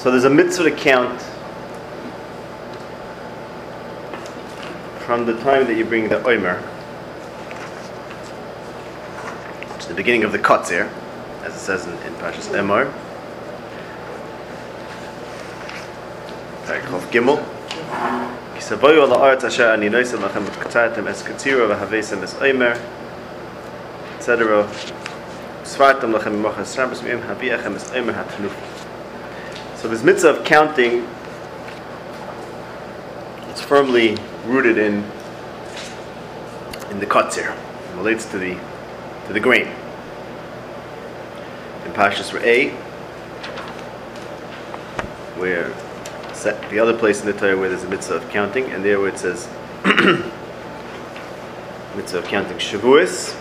[0.00, 1.20] So there's a mitzvah to count
[5.00, 6.58] from the time that you bring the omer
[9.78, 10.90] to the beginning of the kotzer,
[11.42, 12.90] as it says in, in Pashas Emor.
[16.64, 17.44] Paragraph Gimel.
[18.56, 22.80] Kisavoyu ala aretz asher ani noisem lachem v'katatem es katzira v'havesem es omer,
[24.16, 24.66] etc.
[25.62, 28.69] Svartem lachem mochas rambas miyem haviachem es omer hatnufu.
[29.80, 31.08] So this mitzvah of counting
[33.48, 34.96] it's firmly rooted in
[36.90, 37.56] in the kotzir.
[37.56, 38.58] It relates to the
[39.26, 39.68] to the grain.
[41.86, 42.72] In Pashas Re'eh,
[45.38, 45.72] where
[46.68, 49.08] the other place in the Torah where there's a mitzvah of counting, and there where
[49.08, 49.48] it says
[51.96, 53.34] mitzvah of counting Shavuos,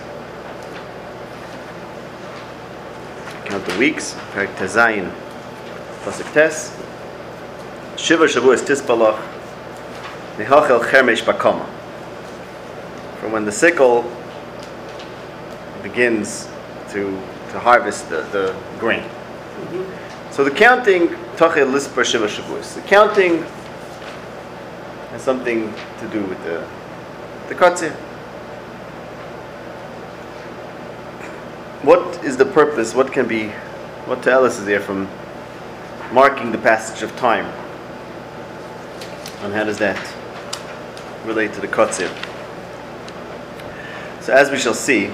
[3.43, 5.13] count the weeks, Perak Tezayin,
[6.03, 6.75] Pasuk Tes,
[7.97, 9.19] Shiva Shavuos Tispalach,
[10.37, 11.67] Nehachel Chermesh Bakama.
[13.19, 14.09] From when the sickle
[15.83, 16.47] begins
[16.91, 17.11] to,
[17.51, 19.03] to harvest the, the grain.
[20.31, 22.75] So the counting, Tachel Lisper Shiva Shavuos.
[22.75, 23.43] The counting
[25.11, 26.65] has something to do with the
[27.49, 27.91] the katzir.
[31.81, 32.93] What is the purpose?
[32.93, 33.49] What can be,
[34.05, 35.07] what to Ellis is there from
[36.11, 37.45] marking the passage of time?
[39.43, 39.97] And how does that
[41.25, 42.09] relate to the katzir?
[44.21, 45.11] So as we shall see,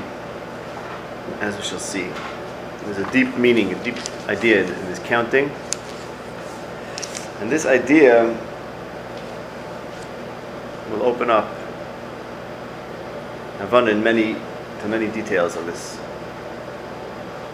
[1.42, 2.10] as we shall see,
[2.84, 5.50] there's a deep meaning, a deep idea in this counting.
[7.40, 8.26] And this idea
[10.92, 11.48] will open up
[13.58, 14.36] Havana in many
[14.82, 15.98] to many details of this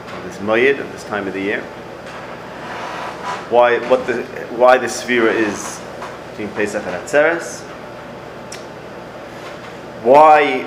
[0.08, 1.64] of this moyed of this time of the year.
[3.52, 4.24] Why what the
[4.56, 5.82] why the sphere is
[6.30, 7.62] between Pesach and Atzeres.
[10.04, 10.64] Why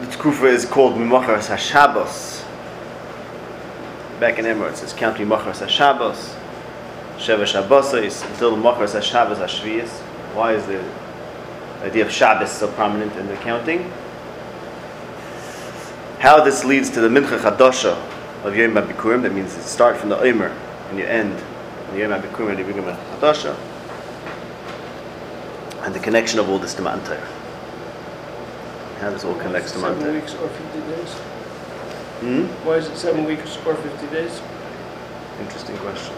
[0.00, 2.44] the Tkufa is called Mimachar HaShabbos.
[4.18, 6.36] Back in Emirates, it says counting Machar HaShabbos.
[7.18, 9.88] Sheva Shabbosos until Machar HaShabbos HaShviyas.
[10.34, 10.84] Why is the
[11.82, 13.90] idea of Shabbos so prominent in the counting?
[16.18, 17.96] How this leads to the Mincha Chadosha
[18.44, 20.48] of Yom HaBikurim, that means you start from the Omer
[20.90, 21.40] and you end
[21.92, 22.98] HaBikurim and you begin with
[25.82, 27.20] And the connection of all this to Matan
[29.00, 31.12] How this all connects to Matan Seven weeks or 50 days?
[32.20, 32.44] Hmm?
[32.66, 34.40] Why is it seven weeks or 50 days?
[35.40, 36.14] Interesting question.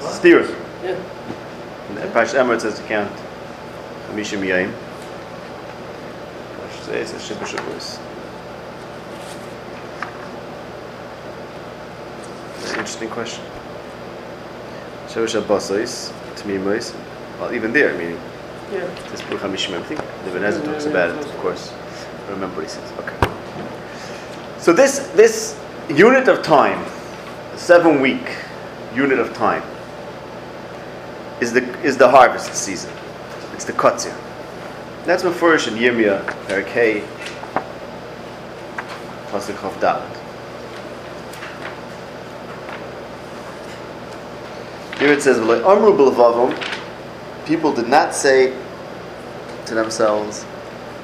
[0.00, 0.50] Steers.
[0.82, 0.98] Yeah.
[1.90, 3.12] In Pash Emirates says to count
[4.08, 4.72] Hamishim Yaim.
[6.56, 8.00] Pash says it's Shibush Shavuos.
[12.74, 13.44] Very interesting question.
[15.06, 16.92] Shibush Abbasois, Tmimois.
[17.38, 18.18] Well, even there, meaning
[18.72, 18.86] Yeah.
[19.10, 19.78] this Buch Hamishim.
[19.78, 21.72] I think the Ibn Ezra talks about it, of course.
[22.26, 22.92] I remember what he says.
[22.98, 23.16] Okay.
[24.58, 25.56] So this this
[25.88, 26.84] unit of time,
[27.56, 28.26] seven week
[28.94, 29.62] unit of time,
[31.40, 32.92] is the is the harvest season.
[33.54, 34.14] It's the kotzir.
[35.06, 37.02] That's Mefurish in Yirmiyah, Perakei,
[39.30, 40.19] Pasuk Chav Dalet.
[45.00, 46.52] Here it says, amru b'levavim,"
[47.46, 48.54] People did not say
[49.64, 50.44] to themselves,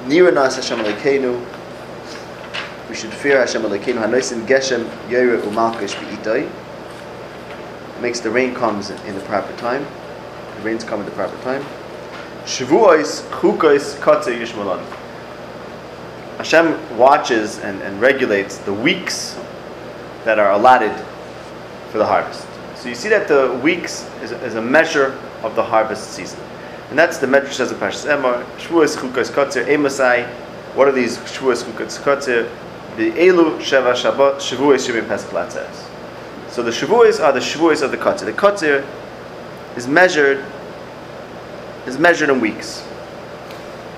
[0.05, 1.43] "Nira nas Hashem Elokeinu."
[2.89, 3.97] We should fear Hashem Elokeinu.
[3.97, 6.47] Hanoisim Geshem Yoyer Umalkish Beitoi.
[7.99, 9.85] Makes the rain comes in the proper time.
[10.57, 11.65] The rains come at the proper time.
[12.45, 14.85] Shavuos Chukos Kotze Yishmalan.
[16.37, 19.35] Hashem watches and, and regulates the weeks
[20.23, 20.93] that are allotted
[21.89, 22.47] for the harvest.
[22.87, 25.07] So you see that the weeks is, is a measure
[25.43, 26.39] of the harvest season.
[26.89, 30.25] And that's the metric says of Pashas Emor, Shavuos Chukos Kotzer Emosai.
[30.73, 32.49] What are these Shavuos Chukos Kotzer?
[32.95, 36.49] The Elu Sheva Shabbat Shavuos Shemim Latzeres.
[36.49, 38.23] So the Shavuos are the Shavuos of the Kotzer.
[38.23, 38.87] The Kotzer
[39.75, 40.45] is measured
[41.87, 42.87] is measured in weeks.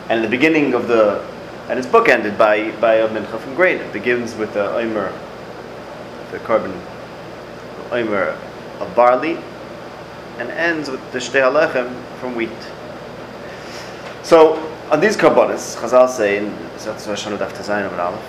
[0.09, 1.23] And the beginning of the
[1.69, 3.77] and it's bookended by by a mincha from grain.
[3.77, 5.13] It begins with the omer,
[6.31, 6.73] the korban
[7.91, 8.35] omer
[8.79, 9.37] of barley
[10.37, 12.49] and ends with the shtehalechem from wheat.
[14.23, 14.57] So,
[14.89, 18.21] on these Kabbalas, Chazal say in Zatzvah Shanu Daf Tezayin of Aleph,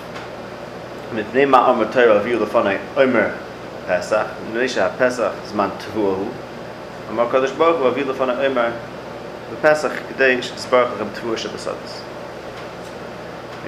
[1.11, 3.37] Mipnei Ma'am Torah Aviyu Lefanei Omer
[3.87, 6.31] Pesach, Nisha Pesach Zman Tevuahu,
[7.09, 8.73] Amar Kodesh Baruch Hu Aviyu Lefanei Omer
[9.61, 12.03] Pesach K'dei Shtisbarach Lechem Tevuah Shabbasadis.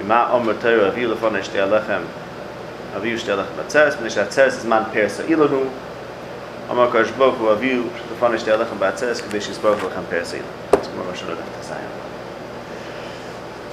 [0.05, 2.05] Ma'am Torah Aviyu Lefanei Shtei Alechem
[2.93, 5.69] Aviyu Shtei Alechem Atzeres, Nisha Atzeres Zman Persa Ilahu,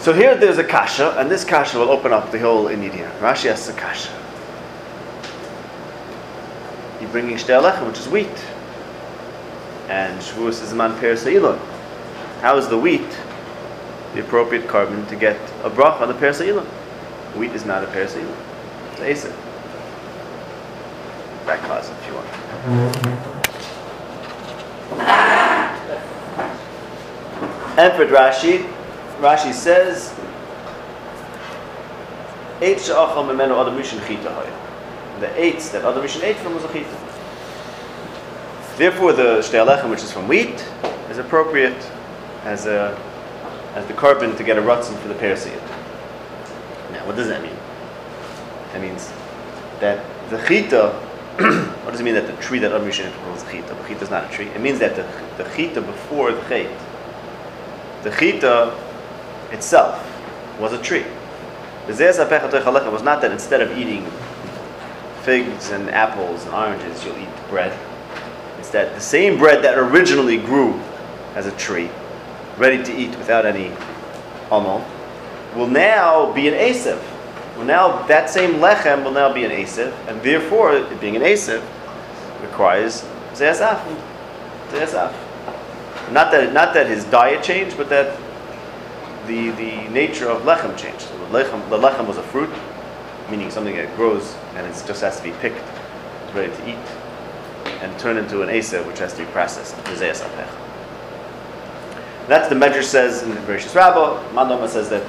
[0.00, 3.10] so here there's a kasha, and this kasha will open up the whole inyan.
[3.18, 4.10] Rashi has a kasha.
[7.02, 8.26] You're bringing shtelechem, which is wheat.
[9.88, 11.58] And Shavuos is man perseilon.
[12.40, 13.10] How is the wheat
[14.14, 16.64] the appropriate korban to get a bracha on the perseilon?
[17.36, 18.34] Wheat is not a perseilon.
[18.92, 19.49] It's asin.
[22.66, 22.96] Want.
[27.78, 28.70] Enfred Rashi,
[29.20, 30.14] Rashi says,
[32.60, 35.20] Eight she'achal memenu adam rishon chita hoya.
[35.20, 36.94] The eights that adam rishon ate from was a chita.
[38.76, 40.62] Therefore, the shtei which is from wheat,
[41.08, 41.90] is appropriate
[42.44, 42.98] as a
[43.74, 45.60] as the korban to get a rutzen for the perseid.
[46.92, 47.56] Now, what does that mean?
[48.72, 49.10] That means
[49.80, 51.09] that the chita.
[51.84, 53.74] what does it mean that the tree that adam rishon was chita?
[53.74, 54.46] The chita is not a tree.
[54.46, 55.02] It means that the
[55.42, 56.70] the chita before the chait,
[58.02, 58.76] the chita
[59.50, 60.06] itself
[60.60, 61.04] was a tree.
[61.86, 64.04] The Zeh was not that instead of eating
[65.22, 67.76] figs and apples and oranges, you'll eat bread.
[68.58, 70.78] It's that the same bread that originally grew
[71.34, 71.90] as a tree,
[72.58, 73.72] ready to eat without any
[74.50, 74.86] amal,
[75.56, 77.02] will now be an asev.
[77.60, 81.20] Will now that same lechem will now be an asif, and therefore, it being an
[81.20, 81.62] asif
[82.40, 83.02] requires
[83.34, 83.84] zeyasaf.
[84.70, 85.12] Zeyasaf.
[86.10, 88.18] Not that not that his diet changed, but that
[89.26, 91.02] the, the nature of lechem changed.
[91.02, 92.48] So the, lechem, the lechem was a fruit,
[93.30, 95.60] meaning something that grows and it just has to be picked,
[96.34, 96.86] ready to eat,
[97.82, 99.76] and turned into an asif, which has to be processed.
[99.84, 100.48] Zayasaf.
[102.26, 104.22] That's the Medrash says in the Bereshis Rabbah.
[104.32, 105.02] Mandama says that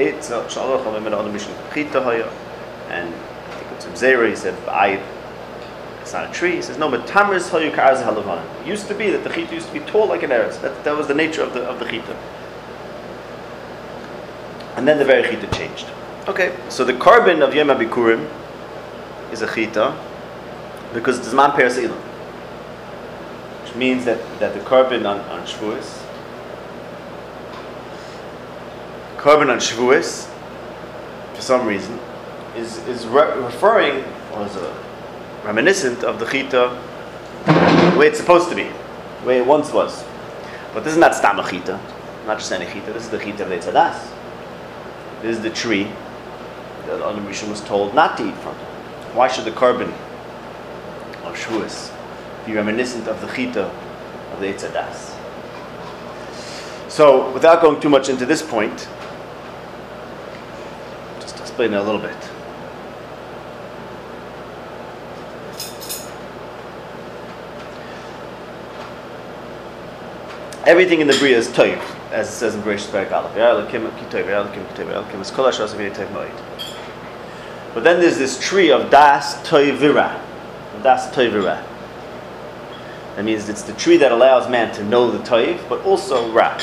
[0.00, 2.28] eitz shalach min adam mishum chita haya,
[2.88, 4.28] and I think it's Zera.
[4.28, 5.00] He said I.
[6.00, 6.56] It's not a tree.
[6.56, 8.42] He says no, but tamris hayu ka'az halavan.
[8.62, 10.60] It used to be that the chita used to be tall like an eretz.
[10.62, 12.16] That, that was the nature of the of the chita.
[14.76, 15.86] And then the very chita changed.
[16.26, 18.28] Okay, so the korban of Yom Abikurim
[19.32, 19.96] is a chita
[20.92, 21.96] because it's man peres ilam,
[23.62, 25.99] which means that, that the korban on, on Shavuos,
[29.20, 30.26] korban on Shavuos,
[31.34, 31.98] for some reason,
[32.56, 34.02] is, is re- referring,
[34.32, 34.74] or is a
[35.44, 36.74] reminiscent of the chita
[37.44, 38.64] the way it's supposed to be,
[39.20, 40.04] the way it once was.
[40.72, 41.78] But this is not stam chita,
[42.26, 44.10] not just any chita, this is the chita of the Tzadas.
[45.20, 45.84] This is the tree
[46.86, 48.54] that Adam Rishon was told not to eat from.
[49.14, 49.92] Why should the korban
[51.24, 51.94] of Shavuos
[52.46, 53.64] be reminiscent of the chita
[54.32, 55.14] of the Eitzadas?
[56.88, 58.88] So, without going too much into this point,
[61.60, 62.16] explain it a little bit.
[70.66, 71.78] Everything in the Bria is toiv,
[72.12, 72.90] as it says in Bereshit
[76.10, 76.74] moed.
[77.74, 80.18] But then there's this tree of das toivira,
[80.82, 81.62] das toivira.
[83.16, 86.56] That means it's the tree that allows man to know the toiv, but also ra.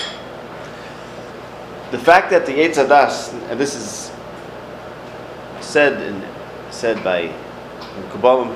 [1.92, 4.12] The fact that the Eitzadas, and this is
[5.68, 6.24] said in,
[6.71, 7.33] said by
[8.12, 8.56] Kabbalah,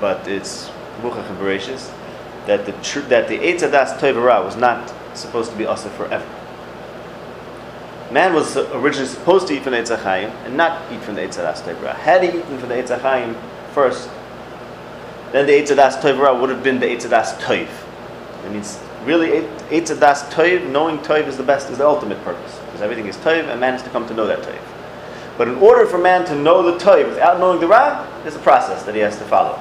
[0.00, 0.68] but it's
[1.00, 1.92] Muchach Bereshis,
[2.46, 6.26] that the tr- that the Eitzadas toivira was not supposed to be also forever.
[8.10, 11.60] Man was originally supposed to eat from the Eitzachayim and not eat from the Eitzadas
[11.60, 11.94] Toivra.
[11.94, 13.36] Had he eaten from the Eitzachayim
[13.74, 14.08] first,
[15.32, 17.68] then the Eitzadas Toivra would have been the Eitzadas Toiv.
[18.42, 22.58] That means really Eitzadas Toiv, knowing Toiv is the best, is the ultimate purpose.
[22.64, 24.67] Because everything is Toiv and man has to come to know that Toiv.
[25.38, 28.40] But in order for man to know the Toiv without knowing the Ra, there's a
[28.40, 29.58] process that he has to follow.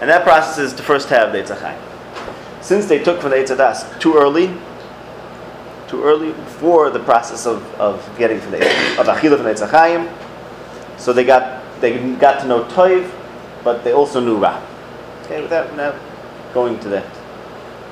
[0.00, 1.78] And that process is to first have the Eitzachayim.
[2.62, 4.54] Since they took from the Eitzadas too early,
[5.88, 10.08] too early for the process of, of getting from the of from the Eitzachayim.
[10.98, 13.10] So they got they got to know toiv,
[13.64, 14.62] but they also knew ra.
[15.24, 15.98] Okay, without now
[16.54, 17.06] going to that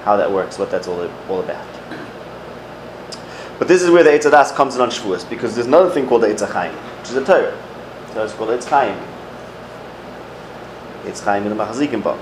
[0.05, 1.67] how that works, what that's all all about.
[3.59, 6.23] But this is where the Eitzadas comes in on Shavuos because there's another thing called
[6.23, 7.57] the Eitzachayim, which is a Torah.
[8.13, 8.99] So it's called Eitzachayim.
[11.05, 12.19] Eitzachayim in the Machazikim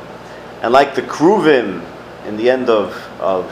[0.62, 1.84] And like the Kruvim
[2.26, 3.46] in the end of of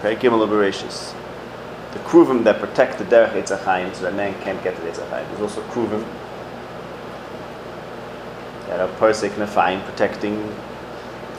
[0.00, 1.14] Perek Gimel Bereshis.
[1.92, 5.26] The kruvim that protect the derech Eitzachayim so that man can't get to the Eitzachayim.
[5.28, 6.06] There's also kruvim
[8.68, 10.36] that are persik nefayim protecting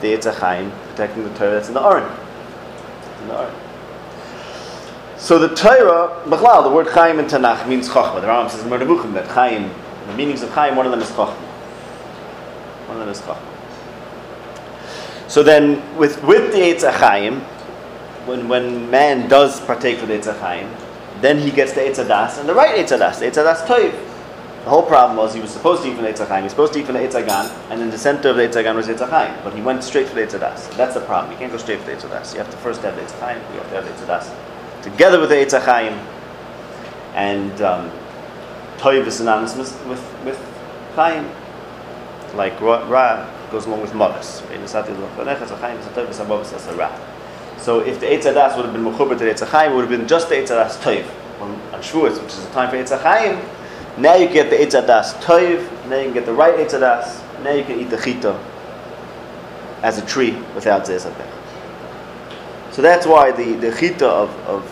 [0.00, 2.12] the Eitzachayim, protecting the Torah that's in the Aron.
[3.22, 3.67] In the Aron.
[5.18, 8.20] So the Torah, Bechlal, the word Chaim in Tanakh means Chochmah.
[8.20, 9.70] The Rambam says in Moreh Nevuchim that Chaim,
[10.06, 11.34] the meanings of Chaim, one of them is Chochmah.
[12.86, 13.58] one of them is Chachma.
[15.28, 17.40] So then, with, with the Eitz Achayim,
[18.26, 20.74] when, when man does partake of the Eitz Achayim,
[21.20, 23.92] then he gets the Eitz Adas, and the right Eitz Adas, the Eitz Adas Toiv.
[24.64, 26.52] The whole problem was he was supposed to eat from the Eitz Achayim, he was
[26.52, 28.74] supposed to eat from the Eitz Agan, and in the center of the Eitz Agan
[28.74, 30.74] was Eitz Achayim, but he went straight for the Eitz Adas.
[30.78, 31.32] That's the problem.
[31.32, 32.32] You can't go straight for the Eitz Adas.
[32.32, 34.47] You have to first have the Eitz Achayim, you have to have the Eitz Adas.
[34.82, 35.96] Together with the Eitz Achayim,
[37.14, 37.90] and um,
[38.78, 40.38] Toiv is synonymous with, with,
[40.94, 41.28] Chaim,
[42.34, 44.42] like Ra, Ra goes along with Mavis.
[47.58, 49.88] So if the Eitz Adas would have been Mechuber to the Eitz Achayim, it would
[49.88, 51.06] have been just the Eitz Adas Toiv.
[51.40, 53.40] On, on Shavuos, which is the time for Eitz Achayim,
[53.98, 57.20] now you get the Eitz Adas Toiv, now you can get the right Eitz Adas,
[57.42, 58.38] now you can eat the Chita
[59.82, 61.37] as a tree without Zezabech.
[62.78, 64.62] So that's why the, the Chita of, of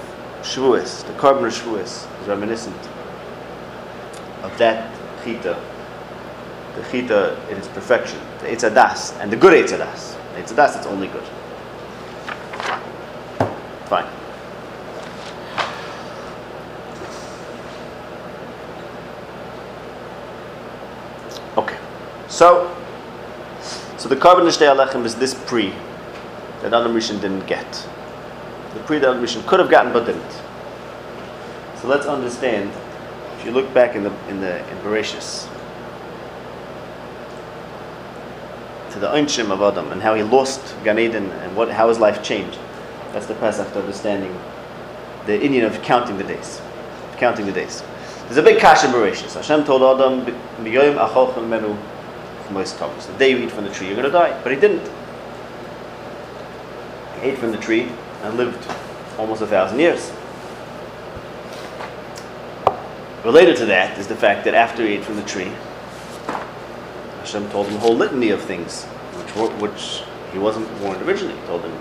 [0.42, 2.76] Shavuos, the korban of Shavuos, is reminiscent
[4.44, 4.94] of that
[5.24, 5.60] Chita
[6.76, 10.14] the chita in its perfection, the Eitz Adas, and the good Eitz Adas.
[10.34, 11.24] The Eitz Adas, it's only good.
[13.88, 14.06] Fine.
[21.56, 21.76] Okay.
[22.28, 22.72] So,
[23.96, 25.70] so the korban Nishtei Alechem is this pre
[26.62, 27.88] that Adam Rishon didn't get.
[28.76, 30.32] The pre that could have gotten but didn't.
[31.80, 32.70] So let's understand.
[33.38, 35.48] If you look back in the in the in Bereshis,
[38.90, 41.98] to the Einshim of Adam and how he lost Gan Eden and what, how his
[41.98, 42.58] life changed.
[43.12, 44.38] That's the Pesach to understanding
[45.24, 46.60] the inyan of counting the days.
[47.16, 47.82] Counting the days.
[48.24, 49.34] There's a big kash in Bereshis.
[49.34, 50.26] Hashem told Adam,
[50.62, 51.76] "B'yoyim acholchem menu
[52.52, 54.38] The day you eat from the tree, you're going to die.
[54.42, 54.86] But he didn't.
[57.20, 57.88] He ate from the tree
[58.22, 58.66] and lived
[59.18, 60.12] almost a thousand years.
[63.24, 65.50] Related to that is the fact that after he ate from the tree,
[67.18, 71.34] Hashem told him a whole litany of things, which, were, which he wasn't warned originally.
[71.34, 71.72] He told him.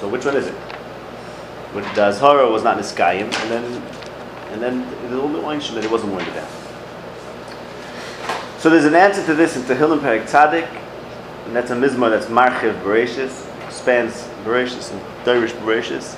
[0.00, 0.54] So which one is it?
[1.72, 3.82] Which the Azhara was not niskayim, and then
[4.52, 5.42] and then the little bit
[5.74, 6.65] that he wasn't warned about.
[8.58, 10.66] So there's an answer to this in Tehillim Perik Tzadik,
[11.46, 16.16] and that's a mizmah that's Marchiv Bereshis, expands Bereshis and Dirish Bereshis.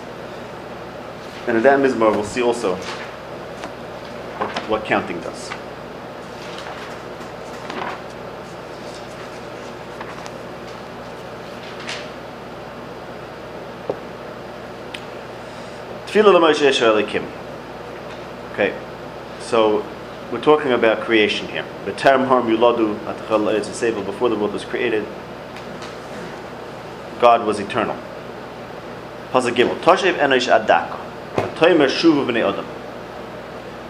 [1.48, 2.76] And in that Mizmor, we'll see also
[4.36, 5.50] what, what counting does.
[18.52, 18.78] Okay,
[19.40, 19.84] so
[20.30, 21.64] we're talking about creation here.
[21.84, 22.98] The term harm yuladu
[24.04, 25.06] before the world was created,
[27.20, 27.96] God was eternal.
[29.32, 29.54] Pasuk
[31.86, 32.64] shuvu.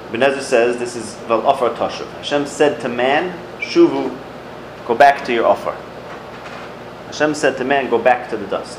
[0.09, 2.09] Ibn Ezra says this is vel offer tashuv.
[2.18, 4.16] Hashem said to man, shuvu,
[4.87, 5.76] go back to your offer.
[7.07, 8.78] Hashem said to man, go back to the dust.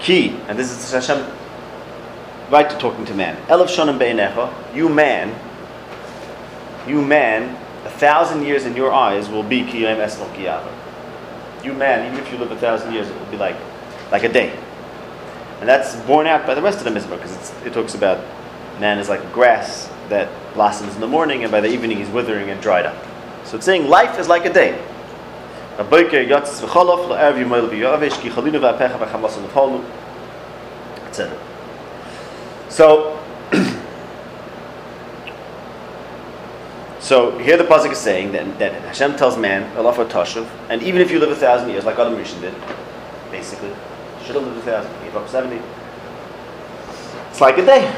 [0.00, 1.30] Ki, and this is Hashem
[2.50, 3.36] right to talking to man.
[3.48, 5.34] Elav shonim be'enecha, you man,
[6.86, 10.28] you man, a thousand years in your eyes will be kiyam esmol.
[11.64, 13.56] You man, even if you live a thousand years, it will be like,
[14.12, 14.56] like a day.
[15.60, 18.24] And that's borne out by the rest of the Mizmor, because it talks about
[18.78, 22.50] man is like grass that blossoms in the morning, and by the evening he's withering
[22.50, 22.96] and dried up.
[23.44, 24.80] So it's saying life is like a day.
[31.06, 31.38] Etc.
[32.68, 33.17] So,
[37.08, 39.62] so here the pasuk is saying that, that Hashem tells man,
[40.68, 42.54] and even if you live a thousand years, like Adam Rishon did,
[43.30, 43.72] basically,
[44.26, 44.92] should have lived a thousand.
[45.02, 45.58] Gave up seventy.
[47.30, 47.96] It's like a day.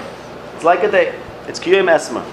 [0.54, 1.20] It's like a day.
[1.48, 2.24] It's kiyum esma.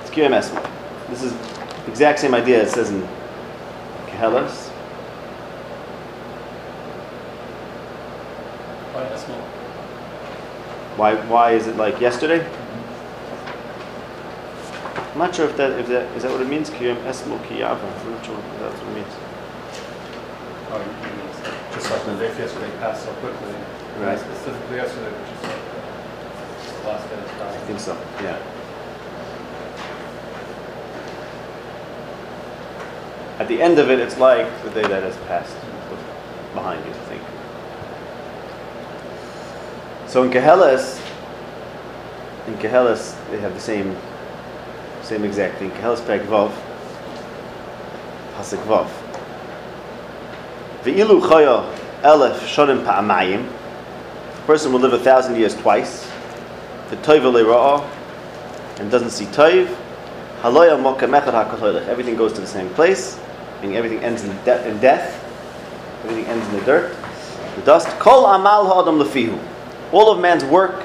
[0.00, 0.68] It's kiyum esma.
[1.08, 3.02] This is the exact same idea it says in
[4.08, 4.70] Koheles.
[8.90, 9.36] Why esma?
[10.96, 11.14] Why?
[11.28, 12.44] Why is it like yesterday?
[15.12, 16.70] I'm not sure if that if that is that what it means.
[16.70, 17.84] Kiyum esmo kiyava.
[17.84, 19.14] I'm not sure if that's what it means.
[20.72, 20.80] Oh,
[21.74, 23.54] just like the day yesterday passed so quickly.
[24.00, 24.18] Right.
[24.18, 25.62] Specifically yesterday, which is like
[26.82, 27.94] the last day of I think so.
[28.22, 28.40] Yeah.
[33.38, 35.56] At the end of it, it's like the day that has passed
[36.54, 36.92] behind you.
[36.92, 37.22] I think.
[40.08, 41.00] So in Koheles,
[42.46, 43.96] in Koheles, they have the same,
[45.12, 45.70] same exact thing.
[45.72, 46.50] Koheles Pek Vav,
[48.34, 48.88] Pasuk Vav.
[50.84, 53.46] Ve'ilu chaya elef shonim pa'amayim.
[53.46, 56.10] A person will live a thousand years twice.
[56.88, 59.66] The toiva le'ra'ah, and doesn't see toiv,
[60.40, 63.20] haloya mokem echad Everything goes to the same place,
[63.60, 65.22] meaning everything ends in, de- in death.
[66.04, 66.96] Everything ends in the dirt,
[67.56, 67.86] the dust.
[67.98, 69.38] Kol amal ha'adam lefihu.
[69.92, 70.82] All of man's work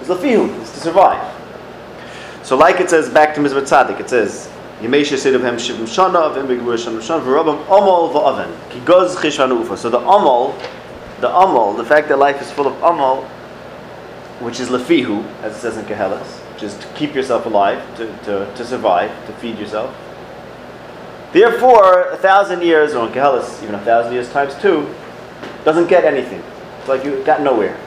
[0.00, 1.31] is lefihu, is to survive.
[2.52, 4.46] So, like it says back to Mizmor Tzadik, it says,
[4.80, 9.74] Yemesha Sidabhem Shivim Shana, Vim Begvur Shana V'rabam Omol V'aven, Ki Goz Chishanu Ufa.
[9.74, 10.54] So the Omol,
[11.22, 13.24] the Omol, the fact that life is full of Omol,
[14.40, 18.04] which is lefihu, as it says in Koheles, which is to keep yourself alive, to,
[18.24, 19.96] to, to survive, to feed yourself.
[21.32, 24.94] Therefore, a thousand years, or in Koheles, even a thousand years times two,
[25.64, 26.42] doesn't get anything.
[26.80, 27.80] It's like you got nowhere.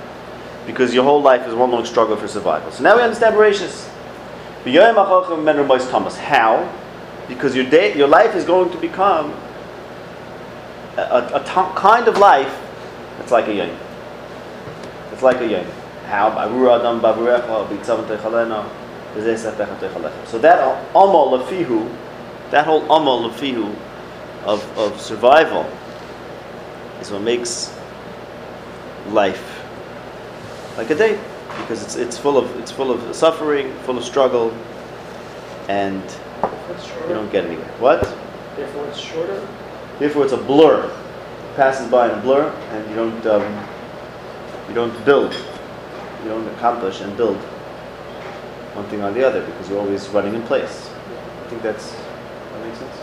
[0.66, 2.72] Because your whole life is one long struggle for survival.
[2.72, 3.92] So now we understand Bereshis.
[6.18, 6.68] How?
[7.28, 9.32] Because your day, your life is going to become
[10.98, 12.54] a, a, a t- kind of life
[13.18, 13.70] that's like a yom.
[15.12, 15.66] It's like a yom.
[16.08, 16.30] How?
[20.26, 20.60] So that
[20.92, 21.90] amal lefihu,
[22.52, 23.74] that whole amal lefihu
[24.46, 25.66] of, of survival
[27.02, 27.72] is what makes
[29.10, 29.64] life
[30.78, 31.20] like a day
[31.58, 34.52] because it's, it's full of it's full of suffering, full of struggle,
[35.68, 36.04] and
[37.08, 37.66] you don't get anywhere.
[37.80, 38.02] What?
[38.56, 39.48] Therefore, it's shorter.
[40.00, 40.86] Therefore, it's a blur.
[40.86, 43.68] It passes by in a blur, and you don't um,
[44.68, 47.38] you don't build, you don't accomplish and build
[48.76, 50.90] one thing on the other because you're always running in place.
[51.46, 52.98] I think that's that makes sense.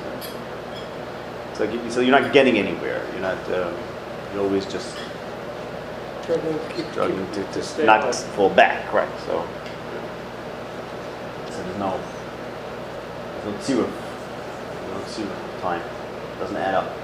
[1.51, 3.05] It's like so you're not getting anywhere.
[3.13, 3.53] You're not.
[3.53, 3.75] Um,
[4.33, 4.97] you're always just
[6.23, 8.15] Struggling to keep, struggling to, to stay not alive.
[8.15, 9.09] fall back, right?
[9.27, 9.47] So,
[11.51, 12.01] so there's no,
[13.43, 15.81] there's no zero, there's no zero time.
[15.81, 17.03] It doesn't add up.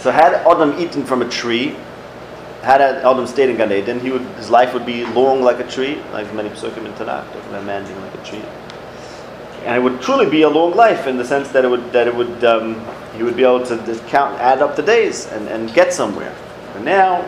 [0.00, 1.74] So had Adam eaten from a tree,
[2.62, 5.66] had Adam stayed in Gan Eden, he would, his life would be long like a
[5.66, 8.42] tree, like many psukim in Tanakh, talking about man being like a tree.
[9.64, 12.06] And it would truly be a long life in the sense that it would that
[12.06, 12.74] it would um,
[13.16, 16.34] he would be able to count add up the days and, and get somewhere.
[16.72, 17.22] But now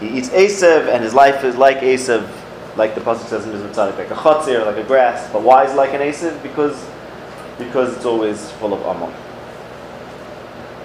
[0.00, 2.28] he eats Asev and his life is like Asev,
[2.76, 5.30] like the pasuk says in Mizmor Tzadik, like a chotzir, like a grass.
[5.32, 6.42] But why is like an Asev?
[6.42, 6.88] Because
[7.58, 9.12] because it's always full of amal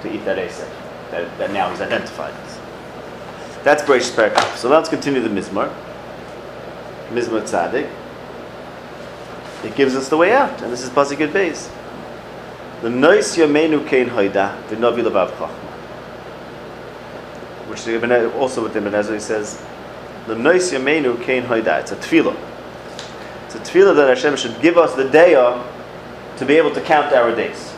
[0.01, 0.69] to eat that Asev
[1.13, 2.59] that, that now he's identified as.
[3.63, 4.57] That's Bereshit Parakaf.
[4.57, 5.73] So let's continue the Mizmor.
[7.09, 7.89] Mizmor Tzadik.
[9.63, 11.31] It gives us the way out, and this is Pasuk Yud
[12.83, 15.71] The nois yomenu kein hoida v'novi levav chachma.
[17.69, 17.87] Which
[18.35, 19.65] also with the Ezra he says,
[20.27, 21.79] the nois yomenu kein hoida.
[21.79, 22.35] It's a tefillah.
[23.45, 25.65] It's a tefillah that Hashem should give us the daya
[26.35, 27.73] to be able to count our days.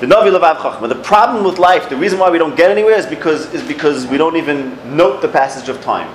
[0.00, 4.06] The problem with life, the reason why we don't get anywhere is because is because
[4.06, 6.10] we don't even note the passage of time.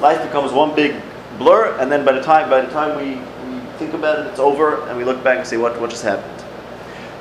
[0.00, 1.00] Life becomes one big
[1.38, 3.20] blur, and then by the time by the time we,
[3.54, 6.02] we think about it, it's over, and we look back and say what what just
[6.02, 6.39] happened.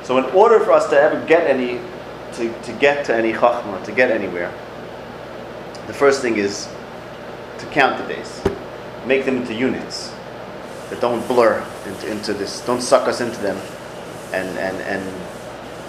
[0.10, 1.80] So in order for us to ever get any
[2.34, 4.52] to, to get to any chachma, to get anywhere,
[5.86, 6.68] the first thing is
[7.60, 8.42] to count the days.
[9.06, 10.12] Make them into units
[10.90, 13.58] that don't blur into, into this, don't suck us into them
[14.34, 15.22] and and and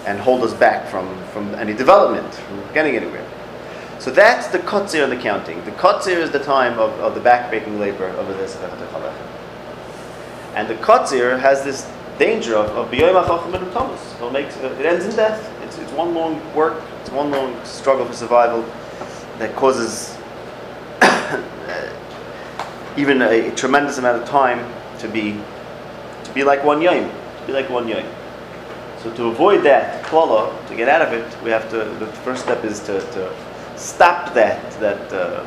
[0.07, 3.27] and hold us back from, from any development, from getting anywhere.
[4.01, 5.65] So that's the kotzir and the counting.
[5.65, 8.35] The kotzir is the time of, of the backbreaking labor of the
[10.55, 14.15] And the kotzir has this danger of, of b'yoyim ha'chacham and thomas.
[14.17, 15.41] It'll make, it ends in death.
[15.63, 18.63] It's, it's one long work, it's one long struggle for survival
[19.39, 20.19] that causes
[22.99, 25.41] even a, a tremendous amount of time to be
[26.25, 28.05] to be like one yom, to be like one yom.
[29.03, 31.77] So to avoid that klala, to get out of it, we have to.
[31.99, 33.35] The first step is to, to
[33.77, 35.47] stop that that uh,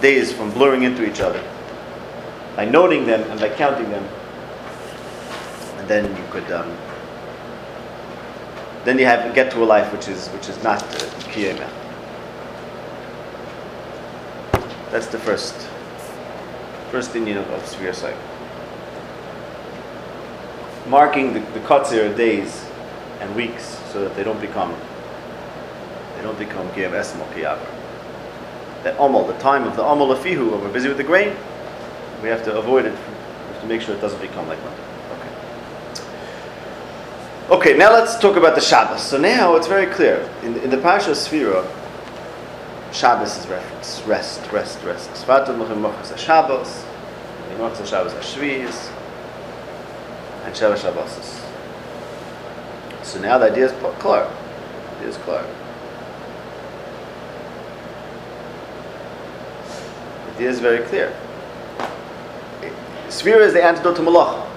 [0.00, 1.42] days from blurring into each other
[2.54, 4.08] by noting them and by counting them,
[5.84, 6.50] and then you could.
[6.50, 6.76] Um,
[8.84, 11.68] then you have get to a life which is which is not uh.
[14.90, 15.54] That's the first
[16.90, 18.18] first inyan of, of Sphere Cycle
[20.86, 22.64] marking the, the Katzir days
[23.20, 24.74] and weeks so that they don't become
[26.16, 27.68] they don't become Kiev Esmo Kiyavar.
[28.84, 31.36] That Omal, the time of the Omal Afihu, when we're busy with the grain,
[32.22, 32.92] we have to avoid it.
[32.92, 34.83] We have to make sure it doesn't become like that.
[37.50, 37.76] Okay.
[37.76, 39.02] Now let's talk about the Shabbos.
[39.02, 40.28] So now it's very clear.
[40.42, 41.66] In, in the Parsha Sphira,
[42.90, 44.00] Shabbos is reference.
[44.06, 45.10] Rest, rest, rest.
[45.10, 46.84] Svatum Mechim Mochas Shabbos,
[47.50, 48.90] Yimotza Shabbos Ashviz,
[50.44, 51.44] and Sheva Shabbosis.
[53.04, 54.24] So now the idea is clear.
[54.24, 55.46] The idea is clear.
[60.24, 61.14] The idea is very clear.
[63.08, 64.48] Sphira is the antidote to malacha.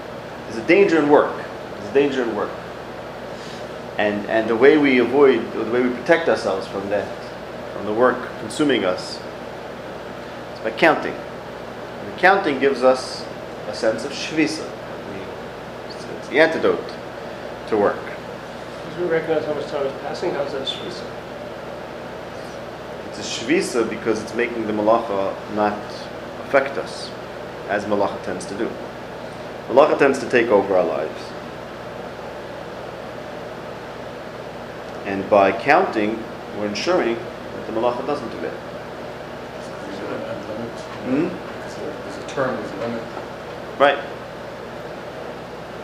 [0.44, 1.36] There's a danger in work.
[1.36, 2.50] There's a danger in work.
[3.98, 7.08] And, and the way we avoid, or the way we protect ourselves from that,
[7.74, 9.18] from the work consuming us,
[10.54, 11.14] is by counting.
[11.14, 13.26] And counting gives us
[13.66, 14.70] a sense of shvisa.
[15.88, 16.92] It's, it's the antidote
[17.68, 18.00] to work.
[18.84, 21.04] Because we recognize how much time is passing, how's that shvisa?
[23.08, 25.76] It's a shvisa because it's making the malacha not
[26.46, 27.10] affect us,
[27.68, 28.70] as malacha tends to do.
[29.66, 31.20] Malacha tends to take over our lives.
[35.08, 36.22] And by counting,
[36.58, 38.52] we're ensuring that the malacha doesn't do it.
[39.86, 40.80] There's a limit, limit.
[41.08, 41.28] Hmm?
[42.04, 43.02] Because a term, there's a limit,
[43.78, 43.98] Right.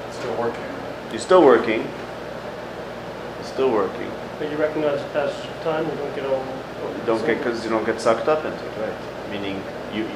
[0.08, 0.64] it's still working.
[1.10, 1.80] You're still working.
[1.80, 4.10] You're still working.
[4.38, 6.44] But you recognize the passage of time, you don't get all.
[6.82, 9.30] You don't get because you don't get sucked up into it, right?
[9.30, 9.62] Meaning,
[9.94, 10.08] you, you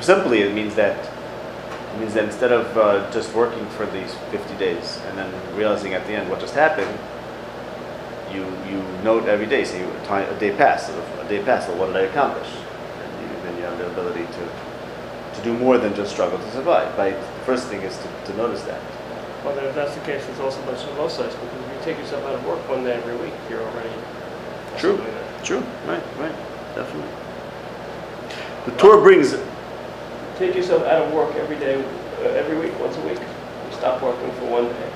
[0.00, 0.96] simply it means that
[1.94, 5.94] it means that instead of uh, just working for these 50 days and then realizing
[5.94, 6.96] at the end what just happened,
[8.34, 9.64] you you note every day.
[9.64, 11.66] So you, a, time, a day passed, sort of, a day passed.
[11.66, 12.48] So what did I accomplish?
[12.48, 14.44] And you, then you have the ability to
[15.34, 16.96] to do more than just struggle to survive.
[16.96, 18.80] By the first thing is to, to notice that.
[19.44, 21.84] Well, then if that's the case, it's also much of both sides, because if you
[21.84, 23.90] take yourself out of work one day every week, you're already.
[24.78, 24.96] True.
[24.96, 25.14] doing.
[25.42, 25.64] True.
[25.86, 26.02] Right.
[26.18, 26.34] Right.
[26.74, 27.10] Definitely.
[28.66, 29.34] The tour brings
[30.38, 33.18] Take yourself out of work every day, uh, every week, once a week.
[33.18, 34.92] You stop working for one day.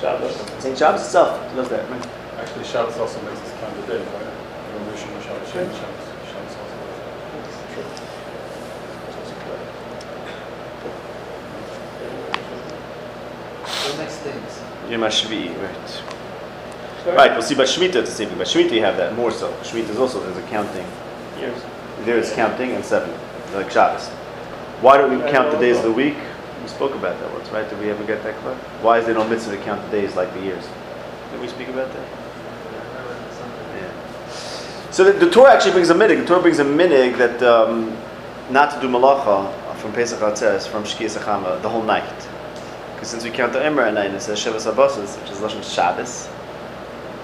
[0.00, 0.34] Shabbos.
[0.62, 0.76] St.
[0.76, 1.88] Shabbos itself does that.
[1.90, 2.21] Right?
[2.42, 4.26] Actually, Shabbos also makes us count the days, right?
[4.74, 7.12] Yom Rishon, Shabbos, Shem, Shabbos, Shabbos also does that.
[13.92, 14.60] The next things.
[14.90, 15.88] Yom HaShvi'i, right.
[17.04, 17.16] Sorry?
[17.16, 18.38] Right, we'll see by Shemitah it's the same thing.
[18.38, 19.52] By Shemitah you have that more so.
[19.62, 20.86] Shemitah is also, there's a counting.
[21.38, 21.62] Years.
[22.00, 23.14] There is counting and seven,
[23.54, 24.08] like Shabbos.
[24.80, 26.16] Why don't we count the days of the week?
[26.60, 27.68] We spoke about that once, right?
[27.70, 28.56] Did we ever get that clear?
[28.82, 30.66] Why is there no mitzvah to count the days like the years?
[31.30, 32.21] Did we speak about that?
[34.92, 36.20] So the, the Torah actually brings a minig.
[36.20, 37.96] The Torah brings a minig that um,
[38.50, 42.28] not to do malacha from Pesach Atzeres, from Shkia Sachama, the whole night.
[42.92, 45.64] Because since we count the Omer at night, it says Sheva Sabbasos, which is Lashon
[45.64, 46.28] Shabbos.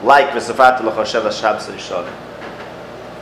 [0.02, 2.10] Like Vesafat Lacha Sheva Shabbos Rishon.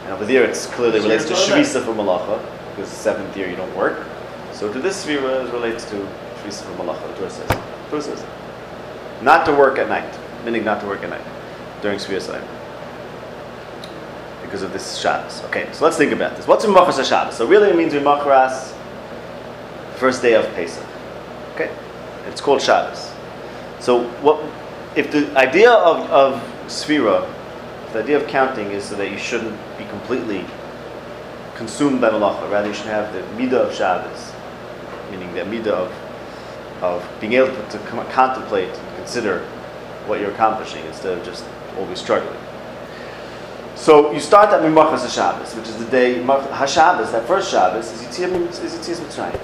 [0.05, 3.57] And over there it's clearly relates to Shvisa for malacha, because the seventh year you
[3.57, 4.07] don't work.
[4.53, 5.97] So to this Svira it relates to
[6.37, 7.49] Shvisa for malacha, the Torah says.
[7.49, 8.25] The Torah says.
[9.23, 11.27] Not to work at night, meaning not to work at night
[11.83, 12.56] during Saim
[14.47, 15.43] because of this Shabbos.
[15.45, 16.47] Okay, so let's think about this.
[16.47, 17.37] What's Mimachras Shabbos?
[17.37, 18.73] So really it means Mimachras,
[19.97, 20.87] first day of Pesach.
[21.55, 21.71] Okay,
[22.27, 23.13] it's called Shabbos.
[23.81, 24.43] So what,
[24.97, 27.31] if the idea of, of Sphira,
[27.93, 30.45] the idea of counting is so that you shouldn't be completely
[31.57, 34.33] consumed by Malacha, rather you should have the Midah of Shabbos,
[35.11, 37.79] meaning the Midah of, of being able to, to
[38.13, 39.41] contemplate and consider
[40.07, 41.45] what you're accomplishing instead of just
[41.79, 42.39] always struggling.
[43.77, 48.03] So you start at Mimachas HaShabbos, which is the day, HaShabbos, that first Shabbos, is
[48.03, 49.41] Yitzias is Yitzias Mitzrayim.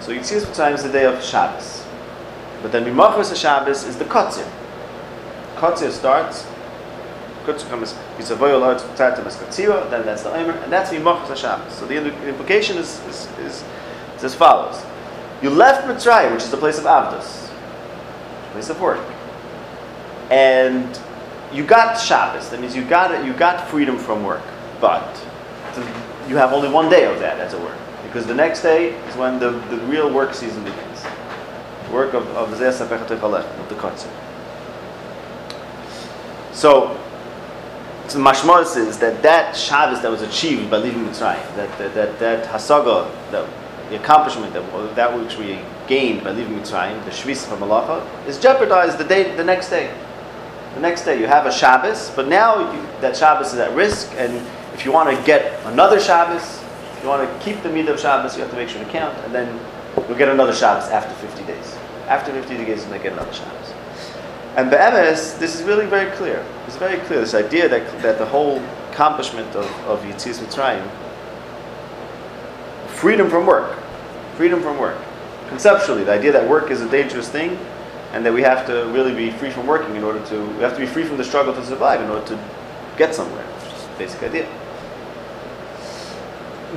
[0.00, 1.84] So Yitzias Mitzrayim is the day of Shabbos.
[2.62, 4.48] But then Mimachas HaShabbos is the Kotzir.
[5.56, 6.46] Kotzir starts,
[7.44, 11.72] Kotzir comes, Yisavoy Olad Tzartem as Kotzira, then that's the Omer, and that's Mimachas HaShabbos.
[11.72, 11.96] So the
[12.28, 13.64] implication is, is, is,
[14.16, 14.80] is as follows.
[15.42, 17.50] You left Mitzrayim, which is the place of Avdus,
[18.52, 19.04] place of work.
[20.30, 20.98] And
[21.52, 22.50] you got Shabbos.
[22.50, 23.24] That means you got.
[23.24, 24.42] You got freedom from work,
[24.80, 25.06] but
[26.28, 29.16] you have only one day of that as it were, because the next day is
[29.16, 31.02] when the, the real work season begins.
[31.86, 34.10] The work of of of the Kotzim.
[36.52, 37.00] So,
[38.08, 42.18] so Mashmos is that that Shabbos that was achieved by leaving Mitzrayim, that that that,
[42.18, 43.48] that hasaga, that
[43.88, 48.38] the accomplishment that that which we gained by leaving Mitzrayim, the Shvis from Malacha, is
[48.38, 49.94] jeopardized the day the next day.
[50.78, 54.12] The next day you have a Shabbos, but now you, that Shabbos is at risk,
[54.14, 54.32] and
[54.74, 56.62] if you want to get another Shabbos,
[57.02, 59.12] you want to keep the midah of Shabbos, you have to make sure to count,
[59.24, 59.58] and then
[60.08, 61.76] you'll get another Shabbos after 50 days.
[62.06, 63.72] After 50 days, you'll get another Shabbos.
[64.54, 66.46] And Be'emes, this is really very clear.
[66.68, 68.62] It's very clear, this idea that, that the whole
[68.92, 70.88] accomplishment of, of Yitzis Mitzrayim,
[72.86, 73.76] freedom from work,
[74.36, 74.96] freedom from work.
[75.48, 77.58] Conceptually, the idea that work is a dangerous thing,
[78.12, 80.74] and that we have to really be free from working in order to, we have
[80.74, 82.38] to be free from the struggle to survive in order to
[82.96, 84.48] get somewhere, is basic idea.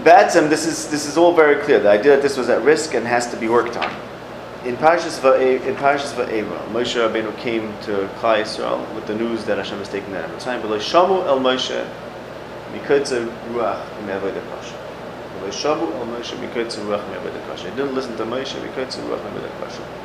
[0.03, 1.79] Batsam, this is this is all very clear.
[1.79, 3.93] The idea that this was at risk and has to be worked on.
[4.63, 9.43] In Parashas Va'e- in Parashas Va'era, Moshe Rabbeinu came to Klal Yisrael with the news
[9.45, 10.61] that Hashem was taking that time.
[10.61, 11.85] But Shamu El Moshe,
[12.71, 14.77] Mikotze Ruach Imevoy Pasha.
[17.63, 20.00] They didn't listen to Moshe.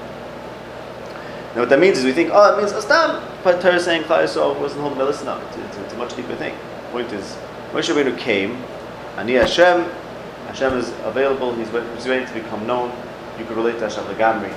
[1.57, 3.27] Now what that means is we think, oh, it means Astam.
[3.43, 5.43] But Torah saying Klal Yisrael wasn't holding listen up.
[5.43, 6.55] It's, it's, it's a much deeper thing.
[6.55, 7.35] The point is,
[7.73, 8.63] Moshe Rabbeinu came,
[9.17, 9.91] Ani Hashem,
[10.49, 12.93] Hashem is available, he's, he's waiting to become known.
[13.39, 14.53] You could relate to Hashem Lagamri.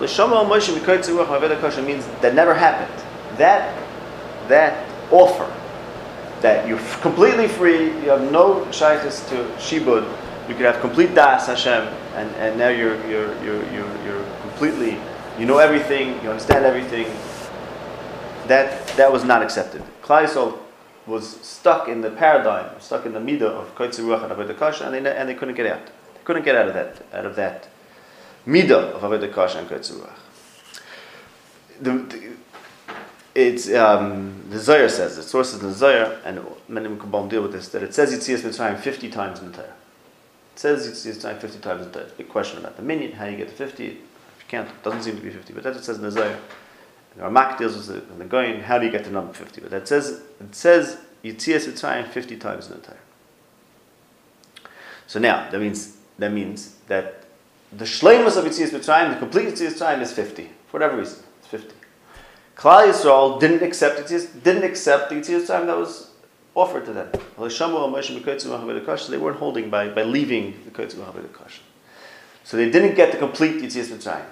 [0.00, 3.04] L'shama Moshe Mikoytze Ruach Maveda Kasha means that never happened.
[3.38, 3.72] That,
[4.48, 5.48] that offer,
[6.40, 10.02] that you're completely free, you have no shaykhs to shibud,
[10.48, 14.98] you could have complete das Hashem, and, and now you're, you're, you're, you're, you're completely,
[15.38, 17.06] you know everything, you understand everything.
[18.48, 19.82] That, that was not accepted.
[20.02, 20.58] Klal Yisrael
[21.06, 25.06] was stuck in the paradigm, stuck in the midah of Ruach and Avodah Kasha, and
[25.06, 25.86] they, and they couldn't get out.
[25.86, 27.68] They couldn't get out of that, out of that
[28.46, 30.10] midah of Avodah Kasha and Ruach.
[31.80, 32.36] The, the,
[33.34, 37.52] it's um, the Zohar says the sources in the Zohar, and many Kabbalah deal with
[37.52, 39.74] this, that it says Yitzias Mitzrayim 50 times in the Torah.
[40.54, 42.10] It says Yitzias Mitzrayim 50 times in the Torah.
[42.16, 43.98] Big question about the minyan, how you get to 50.
[44.48, 46.38] Can't, it doesn't seem to be 50, but that's what it says in the Zohar.
[47.16, 49.62] The deals with it, and the going, how do you get to number 50?
[49.62, 52.98] But that says, it says Yitzias Mitzrayim 50 times in the Torah.
[55.06, 57.24] So now, that means, that means that
[57.72, 60.50] the shleimus of Yitzias Mitzrayim, the complete Yitzias Mitzrayim is 50.
[60.68, 61.74] For whatever reason, it's 50.
[62.56, 66.10] Klal Yisrael didn't accept Yitzias, didn't accept the Yitzias Mitzrayim that was
[66.54, 67.10] offered to them.
[69.10, 71.50] They weren't holding by, by leaving the Kotzim HaVedah
[72.44, 74.24] So they didn't get the complete Yitzias Mitzrayim.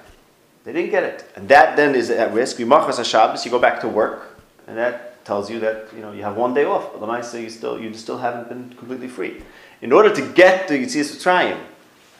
[0.64, 1.30] They didn't get it.
[1.36, 2.56] And that then is at risk.
[2.56, 6.36] HaShabbos, you go back to work, and that tells you that you know you have
[6.36, 6.92] one day off.
[6.92, 9.42] But Lamaisa, you still you still haven't been completely free.
[9.82, 11.58] In order to get the Yitzias Mitzrayim,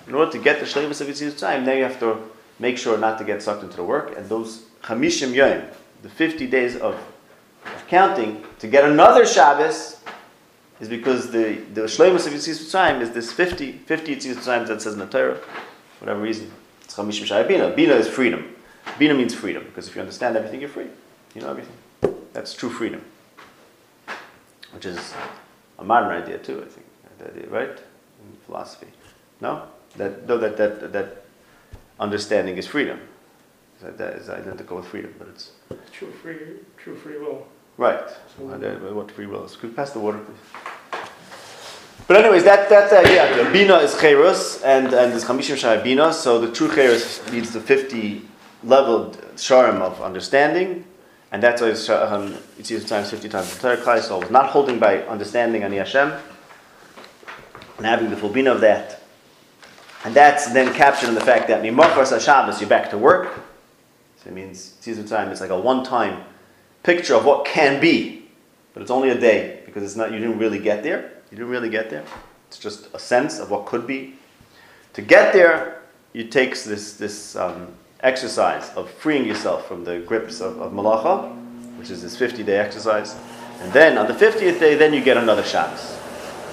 [0.07, 2.19] in order to get the Shleimus of Yitzias Mitzrayim, now you have to
[2.59, 4.17] make sure not to get sucked into the work.
[4.17, 5.63] And those Chamishim Yom,
[6.03, 6.95] the 50 days of,
[7.65, 10.01] of counting, to get another Shabbos,
[10.81, 14.83] is because the, the Shleimus of Yitzias Mitzrayim is this 50, 50 Yitzias Mitzrayim that
[14.83, 16.51] says in the Torah, for whatever reason.
[16.97, 17.71] It's Chamishim Shai Bina.
[17.71, 18.55] Bina is freedom.
[19.01, 20.87] Bina means freedom, because if you understand everything, you're free.
[21.35, 21.75] You know everything.
[22.33, 23.03] That's true freedom.
[24.73, 25.13] Which is
[25.79, 26.87] a modern idea too, I think.
[27.19, 27.71] That idea, right?
[27.71, 28.87] In philosophy.
[29.41, 29.63] No?
[29.97, 31.25] That, no, that, that, that
[31.99, 33.01] understanding is freedom.
[33.83, 35.51] That, that is identical with freedom, but it's
[35.93, 36.37] True free,
[36.79, 37.47] true free will.
[37.77, 38.09] right.
[38.41, 39.57] Uh, that- what free will is.
[39.57, 40.73] Could you pass the water, please?
[42.07, 43.45] But anyways, that that's the idea.
[43.45, 46.13] The bina is cherus, and and there's chamishim shai bina.
[46.13, 48.29] So the true cherus needs the fifty
[48.63, 50.85] leveled sharim of understanding,
[51.33, 53.55] and that's why it's, um, it's used times fifty times.
[53.55, 56.13] The Torah Klal Yisrael was not holding by understanding ani Hashem,
[57.79, 59.01] and having the full bina of that,
[60.05, 63.33] and that's then captured in the fact that mimachras Shabbos you're back to work.
[64.23, 66.23] So it means Tzizut time it's like a one-time
[66.83, 68.29] picture of what can be,
[68.75, 70.13] but it's only a day because it's not.
[70.13, 71.13] You didn't really get there.
[71.35, 72.05] You didn't really get there.
[72.47, 74.15] It's just a sense of what could be.
[74.93, 80.41] To get there, it takes this this um, exercise of freeing yourself from the grips
[80.41, 81.35] of, of malacha,
[81.77, 83.17] which is this 50-day exercise,
[83.63, 85.99] and then on the 50th day, then you get another Shabbos.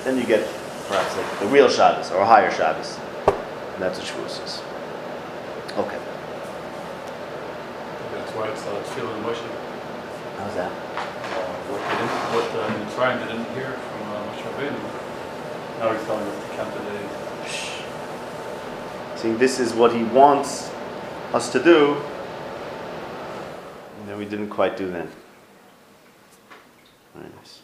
[0.04, 0.44] Then you get
[0.88, 4.64] perhaps like the real Shabbos or a higher Shabbos, and that's what Shavuos is.
[5.78, 6.00] Okay,
[8.14, 9.46] That's why it's uh, feeling mushy.
[10.40, 10.72] how's that?
[10.72, 13.78] Uh, What they didn't, what uh, Mitzrayim they didn't hear
[14.70, 17.12] Now he's telling us to count the days.
[19.22, 20.72] See, this is what he wants
[21.34, 21.96] us to do,
[24.00, 25.10] and then we didn't quite do then.
[27.16, 27.62] Very nice.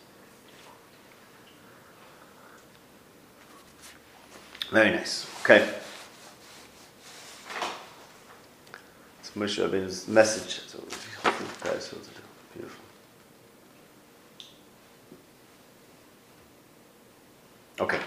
[4.70, 5.26] Very nice.
[5.42, 5.68] Okay.
[9.20, 10.62] It's Moshe Rabbeinu's message.
[10.68, 10.84] So
[11.64, 12.10] guys will do.
[12.54, 12.84] Beautiful.
[17.80, 18.00] Okay.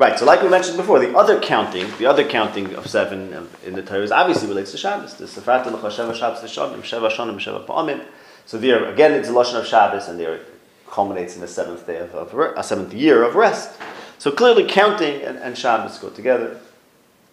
[0.00, 3.74] Right, so like we mentioned before, the other counting, the other counting of seven in
[3.74, 5.12] the Torah is obviously relates to Shabbos.
[5.12, 8.06] The Sefarat Lecha Sheva Shabbos Shonim, Sheva Shonim, Sheva Pa'amim.
[8.46, 10.46] So there, again, it's a Lashon of Shabbos, and there it
[10.88, 13.78] culminates in the seventh day of, of a seventh year of rest.
[14.16, 16.58] So clearly, counting and, and Shabbos go together.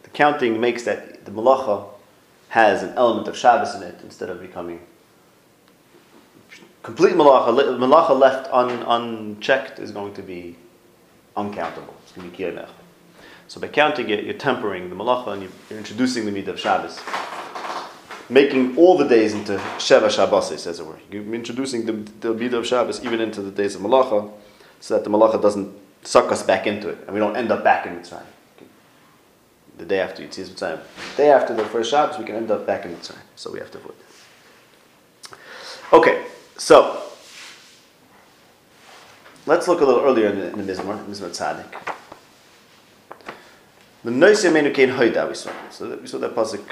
[0.04, 1.88] The counting makes that the Malacha
[2.50, 4.82] has an element of Shabbos in it instead of becoming
[6.84, 7.56] complete Malacha.
[7.56, 10.58] Le- Malacha left un, unchecked is going to be
[11.38, 11.96] uncountable.
[12.04, 12.70] It's going to be kiyamech.
[13.48, 17.00] So by counting it, you're tempering the malacha and you're, introducing the midah of Shabbos.
[18.30, 21.00] Making all the days into Sheva Shabbos, as it were.
[21.10, 24.30] You're introducing the, the midah of Shabbos even into the days of malacha,
[24.82, 25.74] so that the malacha doesn't
[26.04, 28.26] suck us back into it, and we don't end up back in Mitzrayim.
[29.78, 30.82] The day after Yitzias Mitzrayim.
[31.16, 33.22] The day after the first Shabbos, we can end up back in Mitzrayim.
[33.38, 33.96] So we have to avoid
[35.30, 35.38] that.
[35.94, 36.26] Okay,
[36.58, 37.07] so
[39.48, 41.96] let's look a little earlier in the, in the Mizmor, Mizmor Tzaddik.
[44.04, 45.52] L'noisi menu kein hoida, we saw.
[45.72, 46.64] So that, we saw that pasuk.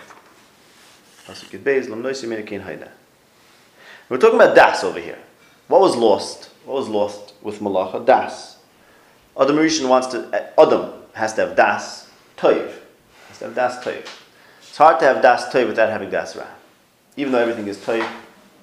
[1.26, 2.90] Pasuk Yud Beis, l'noisi menu kein hoida.
[4.10, 5.18] We're talking about das over here.
[5.68, 6.52] What was lost?
[6.66, 8.06] What was lost with malacha?
[8.06, 8.58] Das.
[9.40, 10.20] Adam Rishon wants to.
[10.28, 12.72] Uh, Adam has to have das toiv.
[13.30, 14.08] Has to have das toiv.
[14.62, 16.46] It's hard to have das toiv without having das ra.
[17.18, 18.08] Even though everything is toiv,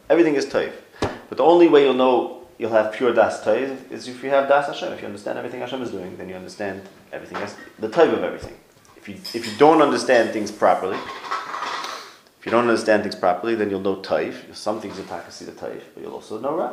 [0.09, 0.73] everything is toiv.
[1.01, 4.47] But the only way you'll know you'll have pure das toiv is if you have
[4.47, 4.93] das Hashem.
[4.93, 6.81] If you understand everything Hashem is doing, then you understand
[7.13, 8.57] everything else, the toiv of everything.
[8.97, 13.69] If you if you don't understand things properly, if you don't understand things properly, then
[13.69, 14.55] you'll know toiv.
[14.55, 16.73] Some things you'll see the toiv, but you'll also know ra.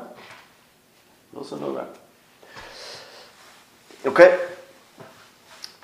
[1.34, 1.86] You'll also know ra.
[4.06, 4.48] Okay.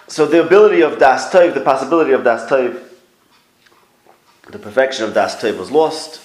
[0.07, 2.79] So the ability of das toiv, the possibility of das toiv,
[4.51, 6.21] the perfection of das toiv was lost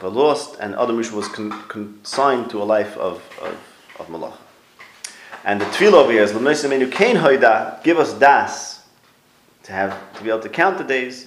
[0.00, 3.58] but lost, and Adam Rishon was con- consigned to a life of, of,
[3.98, 4.36] of malach.
[5.44, 8.86] And the tefillah over here is L'mnoisamenu kain hoida, give us das,
[9.64, 11.26] to have to be able to count the days,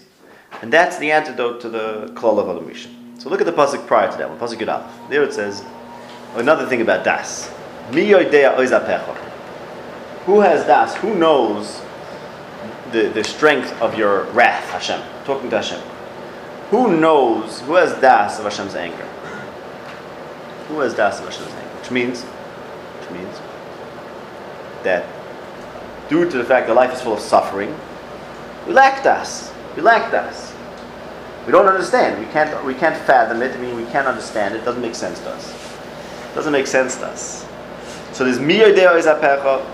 [0.61, 3.21] and that's the antidote to the klal of Adam Rishon.
[3.21, 5.09] So look at the pasuk prior to that one, pasuk Yud.
[5.09, 5.63] There it says
[6.35, 7.51] another thing about das.
[7.91, 8.09] Mi.
[10.25, 10.95] Who has das?
[10.95, 11.81] Who knows
[12.91, 15.01] the, the strength of your wrath, Hashem?
[15.25, 15.90] Talking to Hashem.
[16.71, 19.05] Who knows, who has das of Hashem's anger?
[20.69, 21.75] Who has das of Hashem's anger?
[21.77, 23.37] Which means, which means
[24.83, 25.05] that
[26.09, 27.77] due to the fact that life is full of suffering,
[28.65, 29.51] we lack das.
[29.75, 30.55] We lack das.
[31.45, 32.25] We don't understand.
[32.25, 33.53] We can't, we can't fathom it.
[33.53, 34.63] I mean, we can't understand it.
[34.63, 35.53] Doesn't make sense to us.
[36.31, 37.45] It doesn't make sense to us.
[38.13, 39.65] So there's miyodeo is apecha.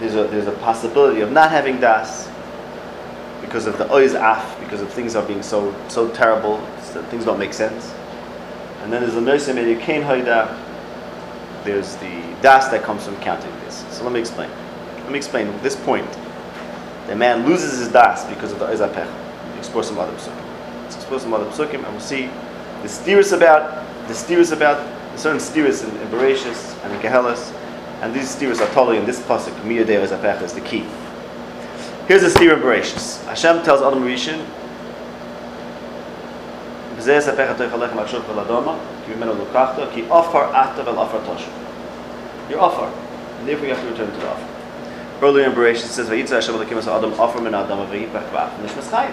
[0.00, 2.27] There's a, there's a possibility of not having das
[3.48, 7.24] because of the oiz af, because of things are being so so terrible, so things
[7.24, 7.94] don't make sense.
[8.82, 10.54] And then there's the noisem kain hoida.
[11.64, 13.84] There's the das that comes from counting this.
[13.90, 14.50] So let me explain.
[14.98, 16.06] Let me explain this point.
[17.06, 19.10] The man loses his das because of the oiz apech.
[19.56, 20.82] Explore some other psukim.
[20.82, 22.30] Let's explore some other psukim, and we'll see
[22.82, 24.78] the steers about the steers about
[25.18, 27.50] certain steers in, in Bereshis and in Koheles,
[28.02, 29.54] and these steers are totally in this pasuk.
[29.62, 30.86] Miyadeh is the key.
[32.08, 33.22] Here's a steer in Bereshis.
[33.26, 34.42] Hashem tells Adam Rishon,
[36.96, 39.12] "B'zeh esapech atoich alechem akshuv kol adama, ki
[39.92, 41.50] ki toshu."
[42.48, 42.90] You're offer,
[43.38, 44.46] and therefore you have to return to the offer.
[45.20, 48.56] Earlier in Bereshis it says, "Vayitza Hashem Elokim es Adam offer min Adam v'yipach b'ach
[48.62, 49.12] nishmas chayim."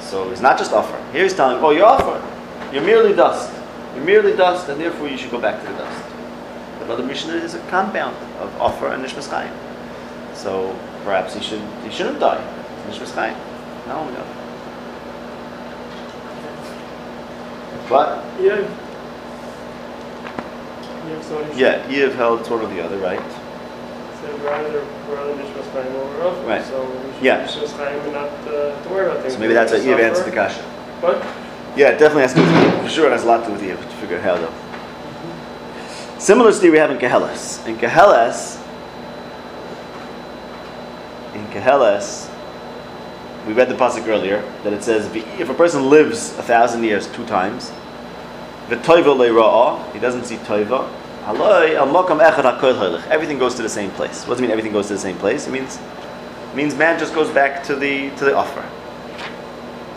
[0.00, 0.98] So it's not just offer.
[1.12, 2.20] Here he's telling, "Oh, you're offer.
[2.72, 3.52] You're merely dust.
[3.94, 6.02] You're merely dust, and therefore you should go back to the dust."
[6.80, 9.52] But Adam Rishon is a compound of offer and nishmas chayim.
[10.34, 10.74] So
[11.04, 12.42] perhaps he should he shouldn't die.
[12.88, 13.36] Nishmas chayim.
[13.86, 14.40] Not only offer.
[17.88, 18.60] But Yeah.
[21.06, 23.20] Yeah, so he yeah, you have held of the other, right?
[24.20, 26.46] said rather, rather Nishmas Chaim over Rafa.
[26.46, 26.64] Right.
[26.64, 27.44] So we should Yeah.
[27.46, 29.34] Nishmas Chaim and not uh, to worry about things.
[29.34, 30.08] So maybe that's what you've Suffer.
[30.08, 30.62] answered the kasha.
[31.00, 31.16] What?
[31.76, 32.82] Yeah, it definitely has to do with.
[32.84, 34.54] For sure, it has a lot to do with you to figure out how though.
[36.18, 37.66] Similar story we have in Koheles.
[37.66, 38.56] In Koheles,
[41.34, 42.30] in Koheles,
[43.46, 47.06] we read the pasuk earlier that it says if a person lives a thousand years
[47.08, 47.70] two times,
[48.68, 50.88] le'ra'ah, he doesn't see toiva.
[51.24, 53.06] haloi al echad hakol holich.
[53.08, 54.26] Everything goes to the same place.
[54.26, 54.50] What does it mean?
[54.50, 55.46] Everything goes to the same place.
[55.46, 55.78] It means
[56.50, 58.64] it means man just goes back to the to the offer.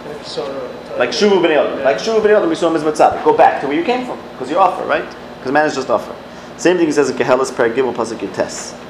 [0.08, 0.98] Like sort of.
[0.98, 1.84] Like Shuvu b'nei Adam.
[1.84, 3.22] Like Shuvu b'nei Adam, we saw him as Mitzvah.
[3.24, 5.08] Go back to where you came from, because you offer, right?
[5.38, 6.16] Because man is just offer.
[6.58, 8.87] Same thing he says in Koheles, Perek Gimel, Pasuk Yites.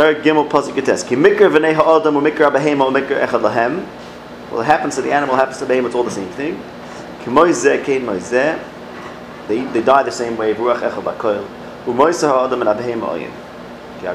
[0.00, 1.06] Gimel, Pasuk Yites.
[1.06, 3.86] Ki v'nei ha'adam echad lahem.
[4.50, 6.60] Well, it happens to the animal, happens to the behemoth, it's all the same thing.
[7.20, 8.58] Ki moizeh, moizeh.
[9.46, 10.54] They, they die the same way.
[10.54, 11.44] Ruach echad b'koil.
[11.86, 13.30] U moizeh ha'adam and.
[14.00, 14.06] Ki.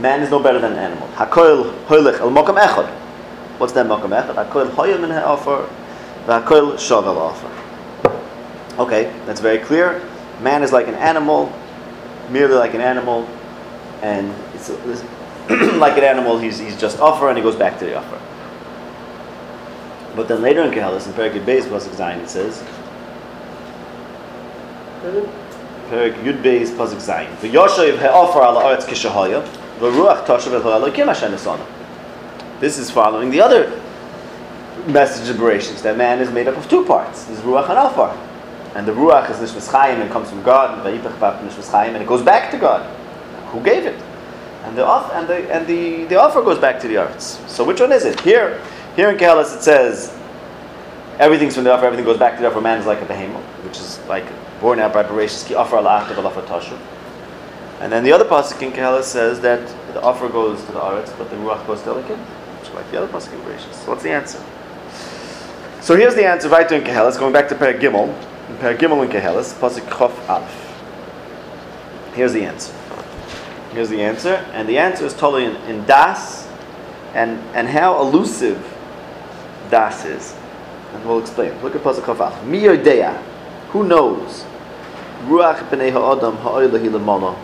[0.00, 1.08] Man is no better than an animal.
[1.08, 2.88] Hakoil hoilich el mokam echad.
[3.58, 4.36] What's that makam echad?
[6.28, 6.34] In.
[8.78, 10.00] Okay, that's very clear.
[10.40, 11.52] Man is like an animal,
[12.30, 13.28] merely like an animal,
[14.02, 15.02] and it's, it's
[15.76, 16.38] like an animal.
[16.38, 18.20] He's, he's just offer, and he goes back to the offer.
[20.14, 22.62] But then later in Koheles, in Perik Yud Beis Pasuk Zayin, it says,
[25.90, 29.46] Perik Yud Beis Pasuk Zayin, "V'yoshev ha'offer ala aretz kishahaya,
[29.78, 31.64] v'ruach toshav el ha'elokim Hashem esana."
[32.60, 33.80] This is following the other
[34.88, 37.24] message of Bereshit that man is made up of two parts.
[37.24, 38.16] There's ruach and offer,
[38.74, 41.94] and the ruach is nishmas chayim and comes from God, and vayipach bap nishmas chayim,
[41.94, 42.97] and it goes back to God.
[43.50, 44.00] Who gave it?
[44.64, 47.40] And the off and the and the, the offer goes back to the arts.
[47.46, 48.20] So which one is it?
[48.20, 48.60] Here,
[48.96, 50.14] here in Koheles it says
[51.18, 52.60] everything's from the offer, everything goes back to the offer.
[52.60, 54.26] Man is like a behemoth, which is like
[54.60, 56.04] born out by Bereshit ki offer ala.
[57.80, 61.16] And then the other pasuk in Koheles says that the offer goes to the Aretz,
[61.16, 62.18] but the Ruach goes to Elikim.
[62.60, 63.72] Just like the other pasuk in Bereshit.
[63.72, 64.42] So what's the answer?
[65.80, 68.12] So here's the answer right in Koheles, going back to Per Gimel.
[68.58, 70.64] Per Gimel in Koheles, pasuk Chof Aleph.
[72.14, 72.74] Here's the answer.
[73.72, 76.48] Here's the answer, and the answer is totally in, in Das,
[77.14, 78.58] and and how elusive
[79.70, 80.34] Das is,
[80.94, 81.60] and we'll explain.
[81.62, 83.16] Look at pasuk Chof Mi yodea,
[83.70, 84.44] who knows?
[85.26, 87.36] Ruach b'nei ha'adam ha'oilahi l'mala.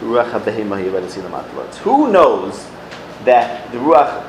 [0.00, 1.76] Ruach ha'behema ha'yiredes ha'matlat.
[1.76, 2.68] Who knows
[3.24, 4.28] that the Ruach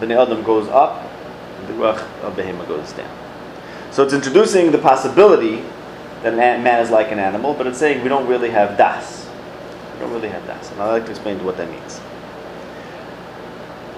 [0.00, 1.02] b'nei adam goes up,
[1.58, 2.36] and the Ruach of
[2.68, 3.10] goes down?
[3.90, 5.62] So it's introducing the possibility
[6.22, 9.27] that man is like an animal, but it's saying we don't really have das.
[9.98, 10.70] Don't really have das.
[10.70, 12.00] And I'd like to explain what that means.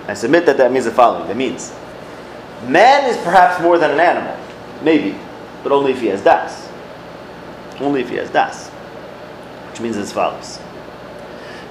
[0.09, 1.29] I submit that that means the following.
[1.29, 1.75] That means
[2.67, 4.37] man is perhaps more than an animal,
[4.83, 5.17] maybe,
[5.63, 6.69] but only if he has das.
[7.81, 8.69] Only if he has das.
[9.71, 10.59] Which means as follows.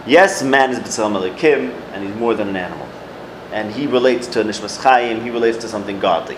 [0.08, 2.88] Yes, man is B'Tselem Elikim, and he's more than an animal.
[3.52, 6.38] And he relates to Nishmas Chaim, he relates to something godly.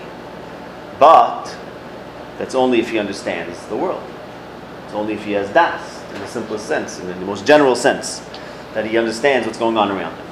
[0.98, 1.56] But,
[2.38, 4.02] that's only if he understands the world.
[4.84, 8.20] It's only if he has das, in the simplest sense, in the most general sense,
[8.74, 10.26] that he understands what's going on around him.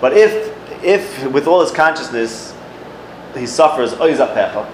[0.00, 2.54] But if, if with all his consciousness,
[3.36, 4.68] he suffers oizapecha,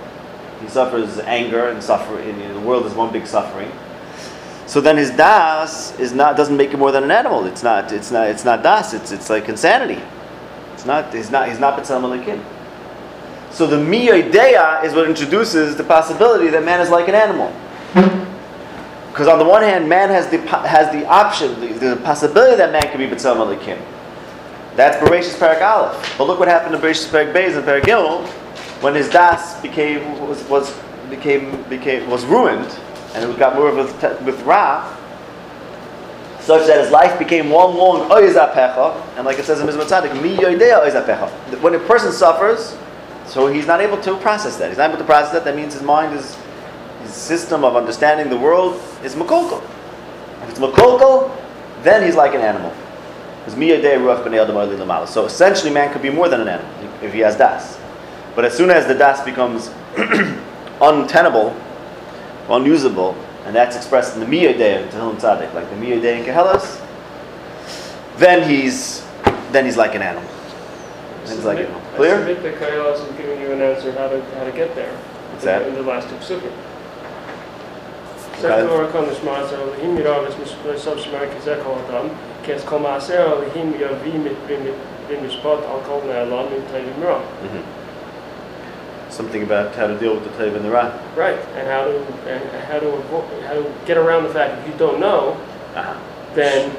[0.60, 2.38] he suffers anger and suffering.
[2.38, 3.70] The world is one big suffering.
[4.66, 7.46] So then his das is not doesn't make him more than an animal.
[7.46, 7.92] It's not.
[7.92, 8.28] It's not.
[8.28, 8.94] It's not das.
[8.94, 10.02] It's it's like insanity.
[10.74, 11.14] It's not.
[11.14, 11.48] He's not.
[11.48, 12.42] He's not b'tzel malikim.
[13.52, 17.52] So the miyodeya is what introduces the possibility that man is like an animal.
[19.16, 20.36] Because on the one hand, man has the
[20.68, 23.80] has the option, the, the possibility that man can be b'tzel malikim.
[24.76, 26.18] That's Bereshis Perak Aleph.
[26.18, 28.26] But look what happened to Bereshis Perak Beis and Perak Gimel
[28.82, 32.78] when his das became was, was became became was ruined
[33.14, 33.90] and it got more with
[34.20, 34.86] with Ra,
[36.40, 40.20] such that his life became one long oizapecha, and like it says in Mizmor Tzadik,
[40.20, 41.62] mi yoidea oizapecha.
[41.62, 42.76] When a person suffers,
[43.24, 44.68] so he's not able to process that.
[44.68, 45.44] He's not able to process that.
[45.46, 46.36] That means his mind is
[47.06, 49.62] his system of understanding the world is makolkol.
[50.42, 51.34] If it's makolkol,
[51.82, 52.74] then he's like an animal.
[53.38, 55.06] Because mi yoidea ruach b'nei adam oili lamala.
[55.06, 57.78] So essentially, man could be more than an animal if he has das.
[58.34, 59.70] But as soon as the das becomes
[60.82, 61.56] untenable,
[62.50, 66.84] unusable, and that's expressed in the Miyadeh in Tehillim Tzaddik, like the Miyadeh in Koheles,
[68.18, 69.06] then he's
[69.52, 70.28] then he's like an animal.
[71.24, 71.80] Then he's like an animal.
[71.94, 72.16] Clear?
[72.16, 74.92] I submit that Koheles is giving you an answer how to how to get there.
[75.30, 75.68] What's that?
[75.68, 76.20] In the last two
[78.36, 78.44] psukim.
[78.44, 78.62] Okay.
[78.62, 82.10] Second or kon nishma zer lehim yirav es mishpur sov shemar kizek kol adam
[82.44, 84.28] kes kol maaser lehim yavim
[85.08, 87.20] b'mishpat al kol ne'alam im tayvim ra.
[87.42, 87.62] Mhm.
[89.08, 90.90] Something about how to deal with the Taiv and the Ra.
[91.14, 91.96] Right, and how to
[92.28, 95.36] and how to avo- how to get around the fact if you don't know,
[95.76, 95.94] Uh-huh.
[96.34, 96.70] then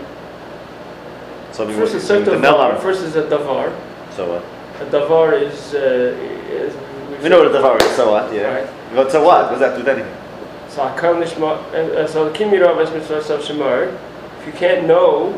[1.51, 2.77] Something first is a davar.
[2.79, 3.71] First is a davar.
[4.15, 4.43] So what?
[4.81, 6.13] A davar is, uh,
[6.51, 6.73] is
[7.23, 8.31] We know what a Davar is, so what?
[8.31, 8.53] Yeah.
[8.53, 8.67] Right.
[8.93, 9.49] But so what?
[9.49, 10.13] Does that do anything?
[10.77, 13.97] So Hakam Nishma, uh, uh, so Kim Yirav Es Mitzvah Sav Shemar,
[14.39, 15.33] if you can't know,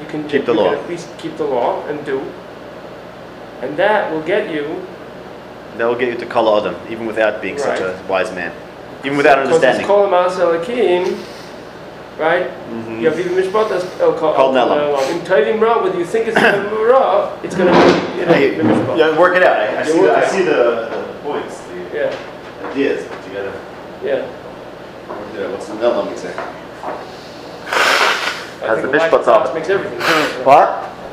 [0.00, 0.70] you can Keep the law.
[0.72, 2.18] Can at least keep the law and do,
[3.60, 4.86] and that will get you
[5.76, 8.56] That will get you to Kala Adam, even without being such a wise man.
[9.04, 9.82] Even without understanding.
[9.82, 11.12] Because it's Kol Maas Elakim,
[12.18, 12.48] right?
[12.72, 13.02] Mhm.
[13.02, 14.96] You have even Mishpat as El Kol Called Nelam.
[14.96, 15.10] Nelam.
[15.12, 18.32] In Tovim Ra, whether you think it's Tovim Ra, it's going to be you know,
[18.32, 19.58] Hey, yeah, work it out.
[19.60, 23.34] I, I see, work the, I see the, the points, the Yeah, ideas, but you
[23.34, 23.52] gotta
[24.02, 24.39] yeah.
[25.30, 25.52] Work it out.
[25.52, 26.44] What's the Melam exactly?
[28.62, 29.54] I Has think the lack of Mishpat on das it.
[29.54, 30.44] makes everything.
[30.44, 30.68] What?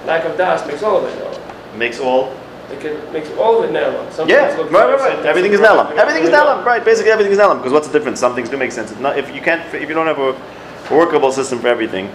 [0.05, 1.77] Lack of das makes all of it Nelam.
[1.77, 2.35] Makes all.
[2.71, 4.11] It can, makes all of it Nelam.
[4.11, 5.15] Some Yeah, things right, look right, nice, some right.
[5.15, 5.89] things Everything is look Nelam.
[5.89, 5.97] wrong.
[5.99, 6.83] Everything is Nelam, right?
[6.83, 7.57] Basically, everything is Nelam.
[7.57, 8.19] Because what's the difference?
[8.19, 8.91] Some things do make sense.
[8.91, 12.13] If, not, if you can't, if you don't have a, a workable system for everything,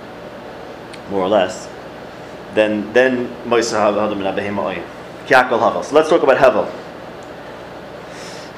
[1.11, 1.69] more or less,
[2.55, 4.83] then then Moisa Hadam and Abehema Oy.
[5.27, 5.83] Kiakol Havel.
[5.83, 6.69] So let's talk about Hevel.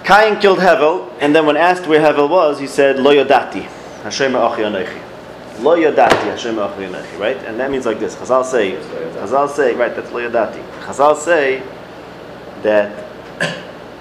[0.05, 3.63] Cain killed Hevel, and then when asked where Hevel was, he said, Lo Yodati,
[4.03, 5.01] Hashem Achi Anochi.
[5.63, 7.39] Lo Yodati, Hashem Achi Anochi, right?
[7.45, 8.15] And that means like this.
[8.15, 10.63] Chazal say, Chazal say, right, that's Lo Yodati.
[10.83, 11.63] Chazal say
[12.63, 13.05] that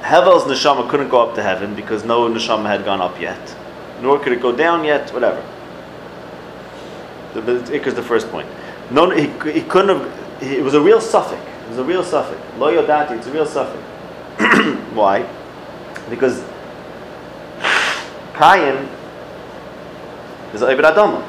[0.01, 3.55] Hevel's neshama couldn't go up to heaven because no neshama had gone up yet,
[4.01, 5.09] nor could it go down yet.
[5.13, 5.41] Whatever.
[7.33, 7.39] The
[7.71, 8.47] Ikar the first point.
[8.91, 10.43] No, he, he couldn't have.
[10.43, 11.41] It was a real suffix.
[11.41, 12.37] It was a real suffix.
[12.57, 13.17] Lo yodati.
[13.17, 13.81] It's a real suffix.
[14.93, 15.25] Why?
[16.13, 16.43] Because
[18.37, 18.87] Cain
[20.53, 21.23] is an Ibn Adam.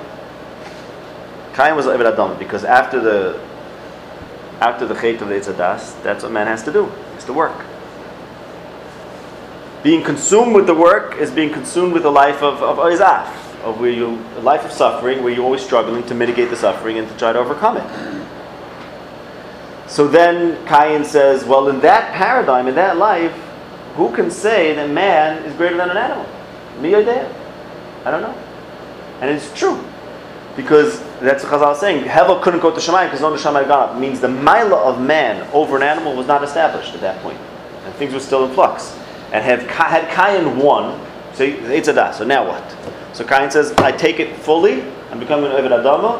[1.54, 3.40] Cain was an Ibn Adam because after the
[4.60, 6.84] after the Chait of the Itzadas, that's what man has to do.
[7.14, 7.64] Has to work.
[9.82, 13.26] Being consumed with the work is being consumed with the life of, of Oizaf.
[13.64, 16.98] of where you a life of suffering where you're always struggling to mitigate the suffering
[16.98, 17.86] and to try to overcome it.
[19.88, 23.32] So then Cain says, well, in that paradigm, in that life,
[23.94, 26.26] who can say that man is greater than an animal?
[26.80, 27.32] Me or there?
[28.04, 28.34] I don't know.
[29.20, 29.82] And it's true.
[30.56, 32.04] Because that's what Chazal is saying.
[32.04, 33.96] Hevel couldn't go to Shemayim because no Neshama had gone up.
[33.96, 37.38] It means the mila of man over an animal was not established at that point.
[37.84, 38.96] And things were still in flux.
[39.32, 41.00] And had, had Cain won,
[41.34, 42.12] so it's a da.
[42.12, 43.16] So now what?
[43.16, 46.18] So Cain says, I take it fully, I'm becoming an Ovid Adama,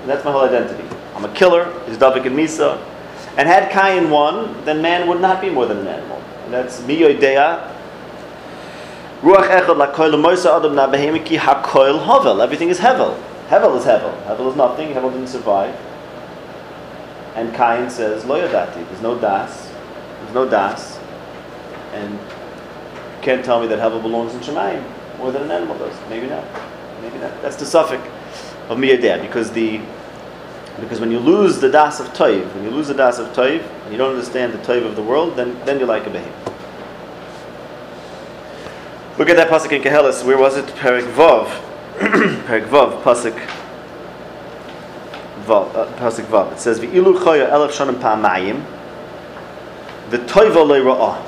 [0.00, 0.84] and that's my whole identity.
[1.14, 2.80] I'm a killer, he's Davik and Misa.
[3.36, 6.15] And had Cain won, then man would not be more than an animal.
[6.46, 7.72] And that's miyoidea.
[9.20, 12.40] Ruach echad lakoil lemoisa adam na behemiki hakoil havel.
[12.40, 13.20] Everything is hevel.
[13.48, 14.24] Hevel is hevel.
[14.24, 14.94] Hevel is nothing.
[14.94, 15.74] Hevel didn't survive.
[17.34, 18.88] And Cain says, lo yadati.
[18.88, 19.70] There's no das.
[20.22, 20.98] There's no das.
[21.92, 24.84] And you can't tell me that hevel belongs in Shemayim
[25.18, 25.94] more than an animal does.
[26.08, 26.44] Maybe not.
[27.02, 27.42] Maybe not.
[27.42, 28.02] That's the suffix
[28.68, 29.80] of miyodea because the
[30.80, 33.66] because when you lose the das of toiv, when you lose the das of toiv,
[33.86, 36.52] and you don't understand the toiv of the world, then, then you're like a behemoth.
[39.16, 40.24] Look at that pasuk in Koheles.
[40.24, 40.66] Where was it?
[40.66, 41.46] Perik Vav.
[42.46, 43.38] Perik Vav, pasuk
[45.44, 45.72] Vav.
[45.72, 46.50] Uh, pasuk Vav.
[46.50, 48.60] It says, "V'ilu choya elef shanim pa'amayim,
[50.08, 51.22] v'toiva le'ra'ah."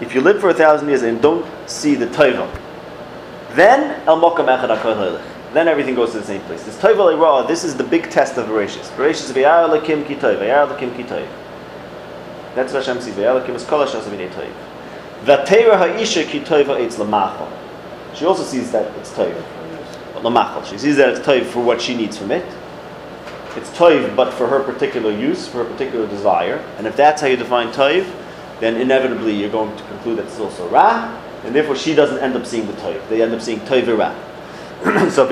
[0.00, 2.48] If you live for a thousand years and don't see the toiva,
[3.56, 5.31] then el mokam echad.
[5.52, 6.62] Then everything goes to the same place.
[6.64, 7.46] This toiva le'ra'ah.
[7.46, 8.88] This is the big test of Bereshis.
[8.96, 11.28] Bereshis is v'yar lakim ki toiv, v'yar lakim ki toiv.
[12.54, 13.14] That's what Hashem sees.
[13.14, 14.52] V'yar lakim is kol hashas v'nei toiv.
[15.24, 17.50] Vatera ha'isha ki toiva eitz lamachal.
[18.14, 19.42] She also sees that it's toiv.
[20.14, 20.64] Lamachal.
[20.64, 22.46] She sees that it's toiv for what she needs from it.
[23.54, 26.56] It's toiv, but for her particular use, for her particular desire.
[26.78, 28.10] And if that's how you define toiv,
[28.60, 32.36] then inevitably you're going to conclude that it's also ra, and therefore she doesn't end
[32.36, 33.06] up seeing the toiv.
[33.08, 34.14] They end up seeing toiv ra.
[35.10, 35.30] so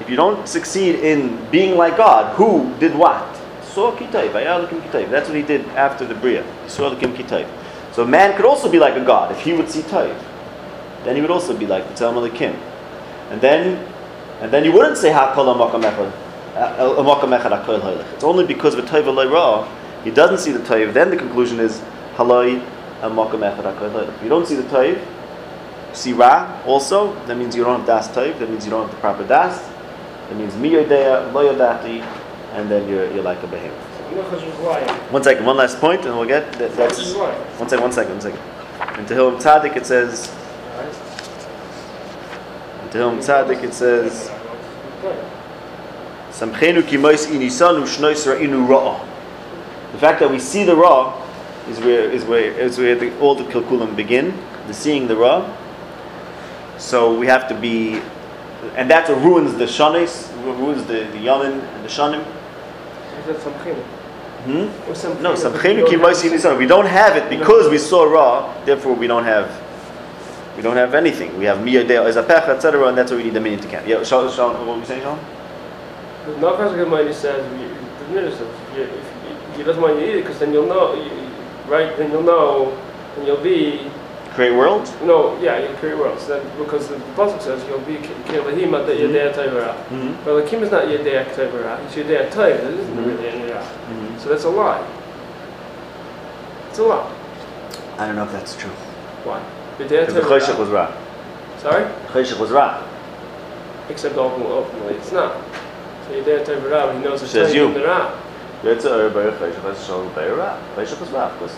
[0.00, 3.34] if you don't succeed in being like God, who did what?
[3.74, 3.76] That's
[5.28, 6.44] what he did after the bria.
[6.68, 10.16] So man could also be like a God if he would see tayv.
[11.02, 12.54] Then he would also be like the Tzelem Elikim.
[13.30, 13.84] And then,
[14.40, 16.12] and then you wouldn't say hakol echad.
[18.14, 19.68] It's only because of alay ra
[20.04, 20.92] he doesn't see the tayv.
[20.92, 21.80] Then the conclusion is
[22.16, 22.62] amakam
[23.02, 25.04] echad you don't see the tayv,
[26.14, 27.14] ra also.
[27.26, 28.38] That means you don't have das tayv.
[28.38, 29.58] That means you don't have the proper das.
[30.28, 32.02] That means miyodea lo yodati,
[32.54, 33.84] and then you're you're like a behemoth.
[35.10, 37.14] One second, one last point, and we'll get that, that's.
[37.14, 38.40] One second, one second, one second.
[38.98, 40.28] In Tehillim Tzaddik it says,
[42.82, 44.30] in Tehillim Tzaddik it says,
[46.30, 49.00] Samchenu ki mois inisanu shnois ra'inu ra'ah.
[49.92, 51.12] The fact that we see the ra
[51.68, 54.32] is where is where is where the, all the kilkulim begin,
[54.68, 55.44] the seeing the ra.
[56.78, 58.00] So we have to be,
[58.76, 62.24] and that ruins the shanis, ruins the, the yamin and the shanim.
[63.20, 63.82] Is that Samchinu?
[64.44, 64.90] Hmm?
[64.90, 65.20] Or Samchinu?
[65.20, 66.56] No, Samchenu ki mois inisanu.
[66.56, 69.50] We don't have it because we saw ra, therefore we don't have
[70.56, 71.38] we don't have anything.
[71.38, 73.86] We have miyadeh, ezapecha, etc., and that's what we need the minyan to count.
[73.86, 75.18] Yeah, Sean, what were you saying, Sean?
[76.26, 77.68] Because Nochas Gemara says, you-
[78.08, 80.98] the minister, if you- he doesn't want you to eat it, because then you'll know,
[81.68, 82.76] right, then you'll know,
[83.16, 83.88] and you'll be,
[84.38, 84.86] Create world?
[85.00, 86.28] you know, yeah, you'll create worlds.
[86.28, 87.96] Then, because the Pasuk says, you'll be
[88.30, 89.74] Kelahim at the Yedea Tevera.
[89.90, 90.12] Mm-hmm.
[90.24, 93.04] But Lakim is not Yedea Tevera, it's Yedea Tev, it isn't Mhm.
[93.04, 93.60] really Yedea.
[93.60, 94.18] Mm-hmm.
[94.20, 94.86] So that's a lie.
[96.70, 97.10] It's a lie.
[97.98, 98.70] I don't know if that's true.
[99.24, 99.42] Why?
[99.80, 100.58] Yedea Because the Choshech Tevera.
[100.60, 100.92] was Ra.
[101.58, 101.82] Sorry?
[101.82, 102.84] The Choshech was Ra.
[103.88, 105.32] Except ultimately, ultimately it's not.
[106.06, 107.66] So Yedea Tevera, he knows it's Says Tev you.
[107.66, 108.12] in the Ra.
[108.62, 110.56] That's a Ur Choshech, that's Shalom Be'er Ra.
[110.76, 111.56] Choshech was Ra, of course.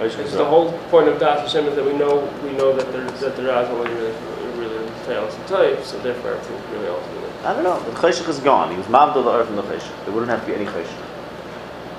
[0.00, 3.04] It's the whole point of Das Hashem is that we know we know that there
[3.04, 4.14] that the Ra is only really
[4.56, 7.30] really tails and type, so therefore everything's really ultimately.
[7.44, 7.78] I don't know.
[7.80, 8.70] The Choshech is gone.
[8.70, 10.04] He was Mavdol the Earth from the Choshech.
[10.04, 11.02] There wouldn't have to be any Choshech.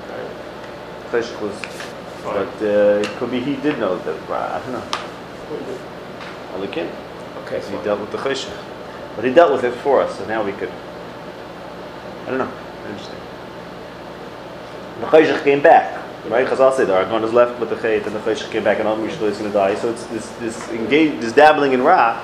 [0.10, 1.12] Right?
[1.12, 1.56] Choshech was,
[2.24, 2.34] Fine.
[2.34, 4.32] but uh, it could be he did know that.
[4.32, 4.84] I don't know.
[6.56, 6.90] Alikim.
[7.46, 8.52] Okay, So He dealt with the Choshech.
[9.16, 10.72] But he dealt with it for us, so now we could.
[12.26, 12.52] I don't know.
[12.88, 13.20] Interesting.
[15.02, 16.01] The Choshech came back.
[16.30, 16.48] Right?
[16.48, 18.88] Chazal said the Argon is left with the Chait and the Choshech came back and
[18.88, 19.76] Al Mishlo is going to die.
[19.76, 22.22] So it's this, this, engage, this dabbling in Ra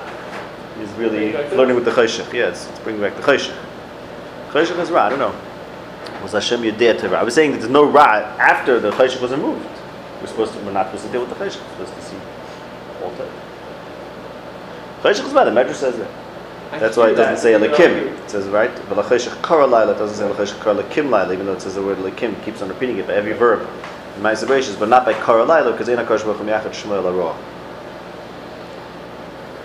[0.80, 2.32] is really flirting with the Choshech.
[2.32, 3.56] Yes, it's bringing back the Choshech.
[4.50, 5.34] Choshech is Ra, I don't know.
[6.22, 7.20] Was Hashem Yedea to Ra?
[7.20, 8.04] I was saying that there's no Ra
[8.38, 9.66] after the Choshech was removed.
[10.20, 11.60] We're supposed to, we're not supposed to deal with the Choshech.
[11.78, 12.16] We're supposed to see
[13.02, 13.32] all time.
[15.02, 15.44] Choshech is bad.
[15.44, 16.27] The Medrash says that.
[16.70, 18.24] I That's why it doesn't that, say you know, Elikim.
[18.24, 18.70] It says, right?
[18.70, 19.94] V'lacheshech kara laila.
[19.96, 22.42] Doesn't say V'lacheshech kara lakim laila, even though it says the word Elikim.
[22.44, 23.66] Keeps on repeating it by every verb
[24.16, 27.04] in my Bereshis, but not by kara laila, because Eina Kosh Baruch Hu Yachad Shmuel
[27.04, 27.36] Aroah.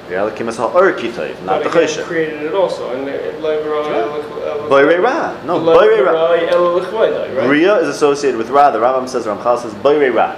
[0.10, 2.04] V'yalakim es ha'orki toiv, not the But again, choshev.
[2.06, 5.36] created it also, and it- Leiberai Boirei ra.
[5.46, 6.14] No, boirei ra.
[6.14, 7.48] Leiberai El Lichvainai, right?
[7.48, 8.72] Bria is associated with Ra.
[8.72, 10.36] The Rambam says, Ramchal says, Boirei ra.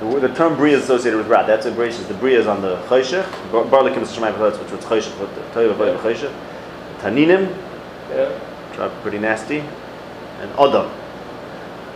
[0.00, 1.44] The, the term Bria is associated with Ra.
[1.44, 2.76] That's embraces the Bria is on the.
[3.52, 6.32] Bar- Barlikim is Chotz, which was Choshev, but the Toiv Boirei Choshev.
[6.98, 7.54] Taninim,
[8.10, 8.90] Yeah.
[9.02, 9.60] Pretty nasty.
[10.40, 10.90] And Adam.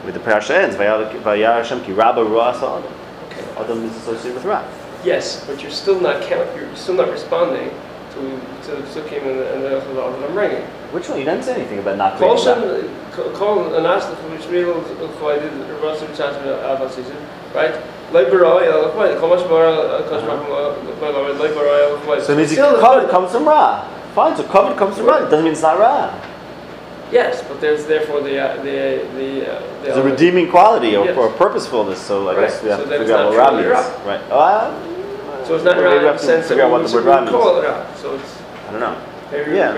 [0.05, 2.93] With the parasha ends, Vayar Hashem ki Rabba Ru'asa Adam.
[3.27, 3.45] Okay.
[3.61, 4.65] Adam is associated with Ra.
[5.05, 6.49] Yes, but you're still not count.
[6.57, 7.71] You're still not responding
[8.13, 10.65] to to the psukim and the, and the chalal that I'm bringing.
[10.93, 11.19] Which one?
[11.19, 13.13] You didn't say anything about not Call creating Ra.
[13.13, 17.17] some, call an ask which real avoided Rasul Chatzim Avon season,
[17.55, 17.75] right?
[18.13, 19.21] Leiberai El Lichvainai.
[19.21, 20.39] Kol Mashmar El Kashmar
[21.37, 23.87] Leiberai El So it means Still, covered comes from Ra.
[24.15, 25.19] Fine, so covered comes from Ra.
[25.19, 26.11] It doesn't mean it's not Ra.
[27.13, 29.51] Yes, but there's therefore the uh, the the.
[29.57, 31.17] Uh, the There's a redeeming quality or, Yes.
[31.17, 33.67] or purposefulness, so I Right, guess we have so to figure out what Ra means.
[33.69, 34.05] Ra.
[34.05, 34.21] Right.
[34.31, 36.69] Oh, uh, So it's not Ra we in the have to sense that figure out
[36.69, 37.31] we what the word Ra means.
[37.31, 37.95] call it Ra.
[37.97, 38.97] So it's I don't know.
[39.33, 39.73] Yeah.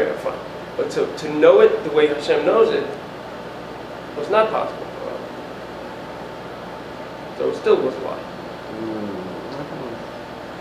[0.82, 0.88] Yeah.
[0.88, 1.06] fine.
[1.06, 2.86] But to, to know it the way Hashem knows it
[4.16, 5.20] was not possible for us.
[7.38, 8.24] So it still was a lie.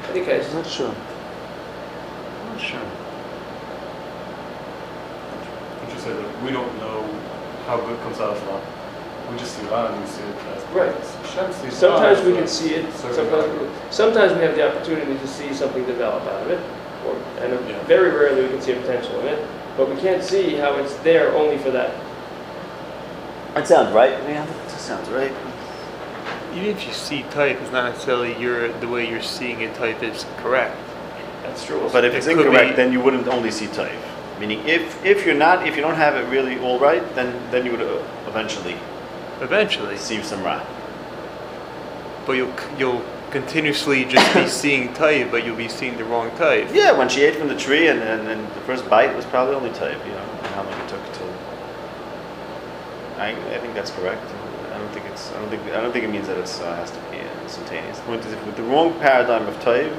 [0.10, 0.90] In any case, I'm not sure.
[0.90, 2.80] I'm not sure.
[5.82, 7.04] Would you say that we don't know
[7.68, 8.62] how good comes out of Ra?
[9.32, 10.96] We just see Ra and we see it as Right.
[10.96, 12.92] Hashem sees sometimes we can see it.
[12.94, 13.70] Sometimes, value.
[13.92, 16.60] sometimes we have the opportunity to see something develop out of it,
[17.06, 17.84] or, and Yeah.
[17.84, 19.48] very rarely we can see a potential in it.
[19.80, 21.96] But we can't see how it's there only for that.
[23.54, 24.12] That sounds right.
[24.28, 25.32] Yeah, that sounds right.
[26.54, 30.04] Even if you see type, it's not necessarily your the way you're seeing it type
[30.04, 30.76] is correct.
[31.44, 31.90] That's true.
[31.94, 33.98] But if It it's could incorrect, be- then you wouldn't only see type.
[34.38, 37.66] Meaning, if if you're not, if you don't have it really all right, then then
[37.66, 38.76] you would uh, eventually
[39.42, 40.62] Eventually, see some ra.
[42.26, 43.02] but you'll you'll
[43.32, 46.70] continuously just be seeing type, but you'll be seeing the wrong type.
[46.74, 49.56] Yeah, when she ate from the tree, and, and, and the first bite was probably
[49.56, 50.04] only type.
[50.06, 51.24] You know, how long it took to.
[53.18, 54.24] I, I think that's correct.
[54.74, 55.32] I don't think it's.
[55.32, 55.64] I don't think.
[55.64, 58.00] I don't think it means that it uh, has to be uh, instantaneous.
[58.00, 59.92] The point is, if with the wrong paradigm of type,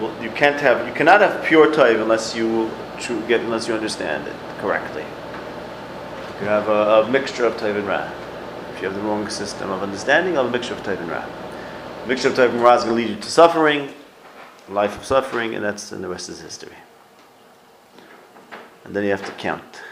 [0.00, 0.86] well, you can't have.
[0.86, 2.70] You cannot have pure type unless you
[3.26, 5.04] get unless you understand it correctly.
[6.40, 8.10] You have a, a mixture of type and ra.
[8.74, 11.10] If you have the wrong system of understanding, you have a mixture of type and
[11.10, 11.24] ra.
[12.06, 13.88] Mixture of type and ra is going to lead you to suffering,
[14.68, 16.74] life of suffering, and that's and the rest is history.
[18.84, 19.82] And then you have to count.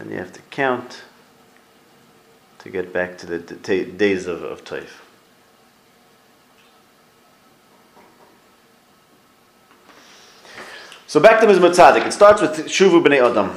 [0.00, 1.04] And you have to count
[2.58, 5.02] to get back to the ta days of, of Taif.
[11.06, 12.04] So back to Mizmor Tzadik.
[12.04, 13.50] It starts with Shuvu b'nei Adam.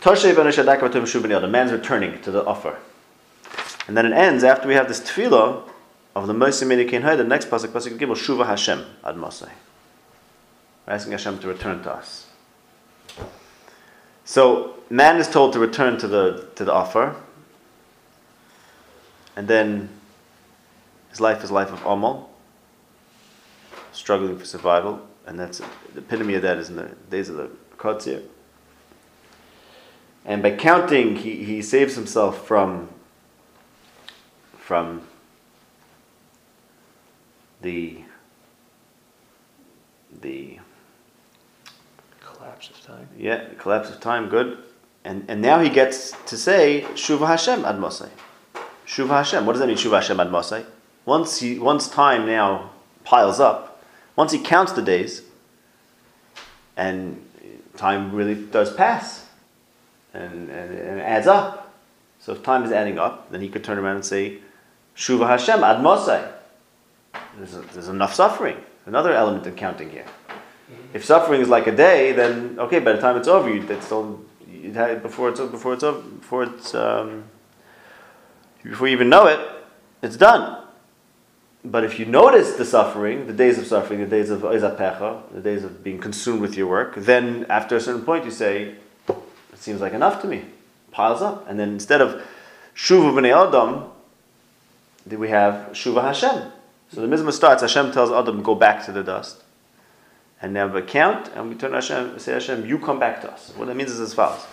[0.00, 1.52] Toshe b'nei Shadak v'tum Shuvu b'nei Adam.
[1.52, 2.76] Man's returning to the offer.
[3.86, 5.62] And then it ends after we have this tefillah
[6.16, 9.46] of the Moshe Mini Kein the next pasuk, pasuk Gimel, Shuva Hashem ad Moshe.
[10.86, 12.26] We're asking Hashem to return to us.
[14.24, 17.16] So man is told to return to the to the offer,
[19.36, 19.90] and then
[21.10, 22.30] his life is life of amal,
[23.92, 25.58] struggling for survival, and that's
[25.92, 28.22] the epitome of that is in the days of the Kotzir.
[30.24, 32.88] And by counting, he, he saves himself from
[34.56, 35.02] from
[37.62, 38.02] the
[40.20, 40.58] the
[42.20, 43.08] Collapse of time.
[43.16, 44.58] yeah, collapse of time, good.
[45.04, 48.10] And and now he gets to say Shuva Hashem ad Mosai.
[48.86, 49.46] Shuva Hashem.
[49.46, 50.64] What does that mean, Shuva Hashem ad Mosai?
[51.04, 52.70] Once he once time now
[53.04, 53.82] piles up,
[54.16, 55.22] once he counts the days,
[56.76, 57.24] and
[57.76, 59.26] time really does pass,
[60.12, 61.74] and, and, and adds up.
[62.18, 64.38] So if time is adding up, then he could turn around and say,
[64.96, 66.32] Shuva Hashem ad Mosai.
[67.38, 68.56] There's, there's enough suffering.
[68.86, 70.06] Another element in counting here.
[70.92, 72.78] If suffering is like a day, then okay.
[72.78, 76.00] By the time it's over, you, it's still you had before it's before it's over
[76.00, 77.24] before it's um,
[78.62, 79.38] before you even know it,
[80.02, 80.64] it's done.
[81.64, 85.40] But if you notice the suffering, the days of suffering, the days of izapecha, the
[85.40, 88.74] days of being consumed with your work, then after a certain point you say,
[89.08, 90.44] it seems like enough to me.
[90.92, 92.22] Piles up, and then instead of
[92.74, 93.90] shuva b'nei adam,
[95.06, 96.52] we have shuva Hashem.
[96.92, 97.62] So the mizmah starts.
[97.62, 99.42] Hashem tells Adam, go back to the dust
[100.42, 103.32] and now we count, and we turn to Hashem, say Hashem, you come back to
[103.32, 103.52] us.
[103.56, 104.44] What that means is as follows.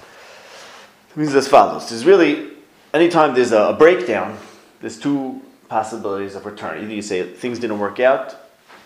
[1.11, 1.89] It means as follows.
[1.89, 2.51] There's really,
[2.93, 4.37] anytime there's a, a breakdown,
[4.79, 6.81] there's two possibilities of return.
[6.81, 8.35] Either you say things didn't work out,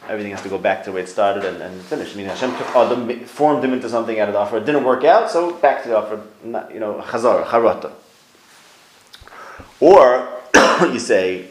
[0.10, 2.14] everything has to go back to the way it started and, and finish.
[2.14, 4.58] I mean, Hashem took Adam, formed him into something out of the offer.
[4.58, 7.91] It didn't work out, so back to the offer, not, you know, chazar, charata.
[9.80, 10.28] Or
[10.91, 11.48] you say,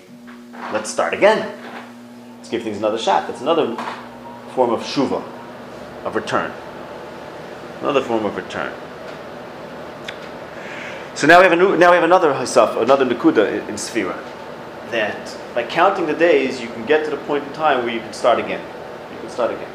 [0.72, 1.65] let's start again.
[2.46, 3.26] Let's give things another shot.
[3.26, 3.74] That's another
[4.54, 5.20] form of shuva,
[6.04, 6.52] of return.
[7.80, 8.72] Another form of return.
[11.16, 13.74] So now we have a new, now we have another hisaf, another nakuda in, in
[13.74, 14.16] Sphira.
[14.92, 17.98] That by counting the days, you can get to the point in time where you
[17.98, 18.64] can start again.
[19.12, 19.72] You can start again.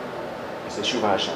[0.64, 1.36] You say Shuva Hashem.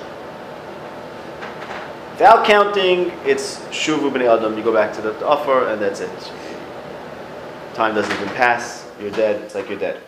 [2.13, 4.57] Without counting, it's Shuvu B'nai Adam.
[4.57, 6.31] You go back to the offer, and that's it.
[7.73, 8.89] Time doesn't even pass.
[9.01, 9.41] You're dead.
[9.41, 10.01] It's like you're dead.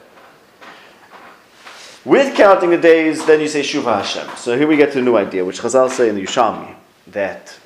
[2.08, 4.38] With counting the days, then you say Shuva Hashem.
[4.38, 6.74] So here we get to a new idea, which Chazal say in the Yushami,
[7.08, 7.60] that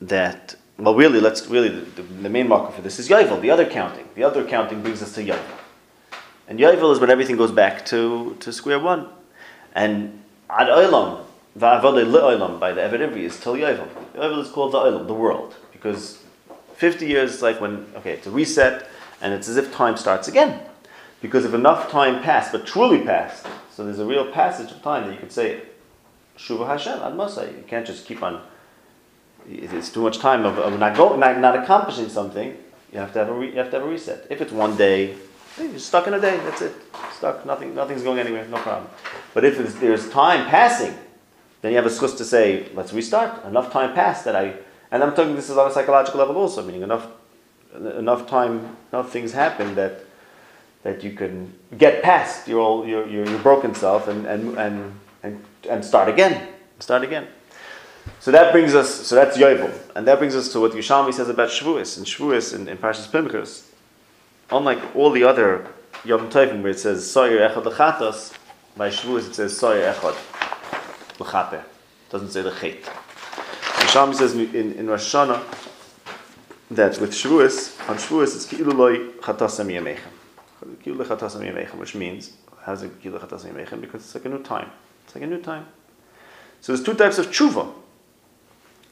[0.00, 3.66] that well, really, let's really the, the main marker for this is Yovel, the other
[3.68, 4.08] counting.
[4.14, 5.58] The other counting brings us to Yovel,
[6.48, 9.10] and Yovel is when everything goes back to, to square one,
[9.74, 11.24] and Ad Olam,
[11.58, 13.86] Va'avode Le'olam by the Eved is till Yovel.
[14.14, 16.22] Yovel is called the Olam, the world, because
[16.76, 18.88] 50 years is like when okay, it's a reset,
[19.20, 20.65] and it's as if time starts again.
[21.20, 25.06] Because if enough time passed, but truly passed, so there's a real passage of time
[25.06, 25.62] that you could say,
[26.36, 27.56] Shuva Hashem, Ad.
[27.56, 28.42] You can't just keep on,
[29.48, 32.56] it's too much time of, of not, go, not, not accomplishing something.
[32.92, 34.26] You have to have a re, you have to have a reset.
[34.30, 35.16] If it's one day,
[35.58, 36.36] you're stuck in a day.
[36.38, 36.74] That's it.
[37.12, 37.44] Stuck.
[37.44, 37.74] Nothing.
[37.74, 38.46] Nothing's going anywhere.
[38.46, 38.90] No problem.
[39.34, 40.94] But if there's time passing,
[41.62, 43.44] then you have a schus to say, let's restart.
[43.44, 44.54] Enough time passed that I,
[44.90, 47.08] and I'm talking this is on a psychological level also, meaning enough,
[47.74, 50.05] enough time, enough things happen that
[50.86, 55.44] that you can get past your your, your, your broken self and, and, and, and,
[55.68, 56.48] and start again.
[56.78, 57.26] Start again.
[58.20, 59.72] So that brings us, so that's Yovel.
[59.96, 61.96] And that brings us to what Yushalmi says about Shavuos.
[61.96, 63.68] And Shavuos in, in Parshas Pinchas,
[64.48, 65.66] unlike all the other
[66.04, 68.32] Yom Tovim where it says Soyer Echad Lechatos,
[68.76, 70.14] by Shavuos it says Soyer Echad
[71.18, 71.64] Lechaper.
[72.10, 72.82] Doesn't say the Lechet.
[72.82, 75.42] Yushalmi says in, in Rosh Hashanah
[76.70, 80.15] that with Shavuos, on Shavuos it's Ki'ilu Loi Chatasam Yemechem
[80.66, 84.70] which means how's it because it's like a new time.
[85.04, 85.66] It's like a new time.
[86.60, 87.72] So there's two types of tshuva.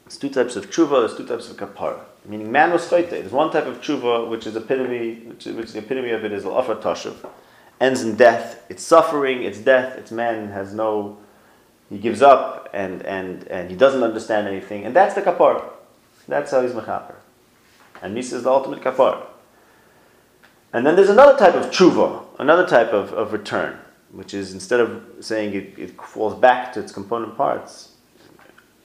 [0.05, 1.01] There's two types of tshuva.
[1.01, 1.99] There's two types of kapara.
[2.25, 3.09] Meaning man was chayte.
[3.09, 6.45] There's one type of tshuva which is epitome, which, which the epitome of it is
[6.45, 7.15] al-afar tashuv,
[7.81, 8.63] ends in death.
[8.69, 9.43] It's suffering.
[9.43, 9.97] It's death.
[9.97, 11.17] It's man has no.
[11.89, 15.63] He gives up and and and he doesn't understand anything, and that's the kapara.
[16.27, 17.15] That's how he's mechaper.
[18.01, 19.25] And Misa is the ultimate kapara.
[20.73, 23.79] And then there's another type of tshuva, another type of, of return,
[24.11, 27.95] which is instead of saying it, it falls back to its component parts,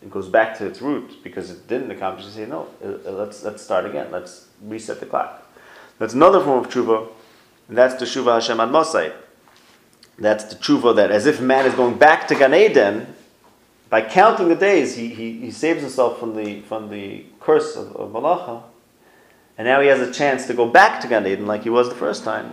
[0.03, 2.26] it goes back to its root because it didn't accomplish.
[2.26, 4.11] You say, no, uh, uh, let's, let's start again.
[4.11, 5.47] Let's reset the clock.
[5.99, 7.09] That's another form of tshuva,
[7.68, 9.12] and that's the tshuva Hashem ad Mosai.
[10.18, 13.14] That's the tshuva that, as if man is going back to Gan Eden,
[13.91, 17.95] by counting the days, he, he, he saves himself from the, from the curse of,
[17.97, 18.62] of Malacha,
[19.61, 21.90] and now he has a chance to go back to Gan Eden like he was
[21.90, 22.50] the first time.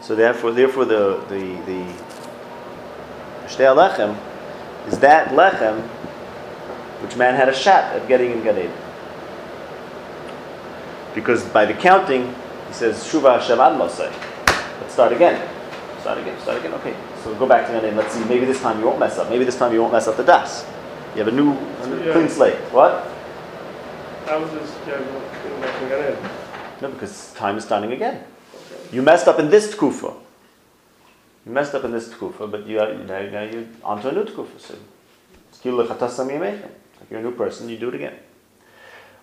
[0.00, 1.84] So therefore, therefore the the the
[3.48, 4.16] Shtei Lechem
[4.88, 5.82] is that lechem
[7.02, 8.72] which man had a shot at getting in Gan Eden.
[11.14, 12.34] Because by the counting,
[12.68, 14.10] he says Shuva Hashem Mosai.
[14.80, 15.36] Let's start again.
[16.00, 16.40] Start again.
[16.40, 16.72] Start again.
[16.80, 16.96] Okay.
[17.22, 17.96] So go back to Gan Eden.
[17.96, 18.24] Let's see.
[18.24, 19.28] Maybe this time you won't mess up.
[19.28, 20.64] Maybe this time you won't mess up the das.
[21.14, 22.12] You have a new, a new Yeah.
[22.14, 22.56] clean slate.
[22.72, 23.11] What?
[24.32, 24.70] How was this?
[26.80, 28.24] No, because time is starting again.
[28.90, 30.14] You messed up in this tkufa.
[31.44, 34.24] You messed up in this tkufa, but you are, now, now you're onto a new
[34.24, 34.58] tkufa.
[34.58, 34.74] So,
[35.64, 38.14] like you're a new person, you do it again.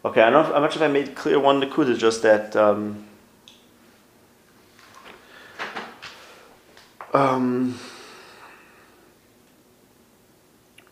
[0.05, 2.55] Okay, I don't know I'm not sure if I made clear one nakuda, just that.
[2.55, 3.03] Um,
[7.15, 7.79] um,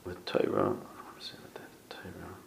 [0.06, 2.38] with Torah, what was it with that Torah?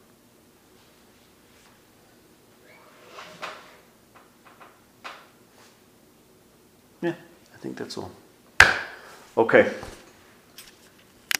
[7.60, 8.10] Yeah, I think that's all.
[9.36, 9.72] Okay.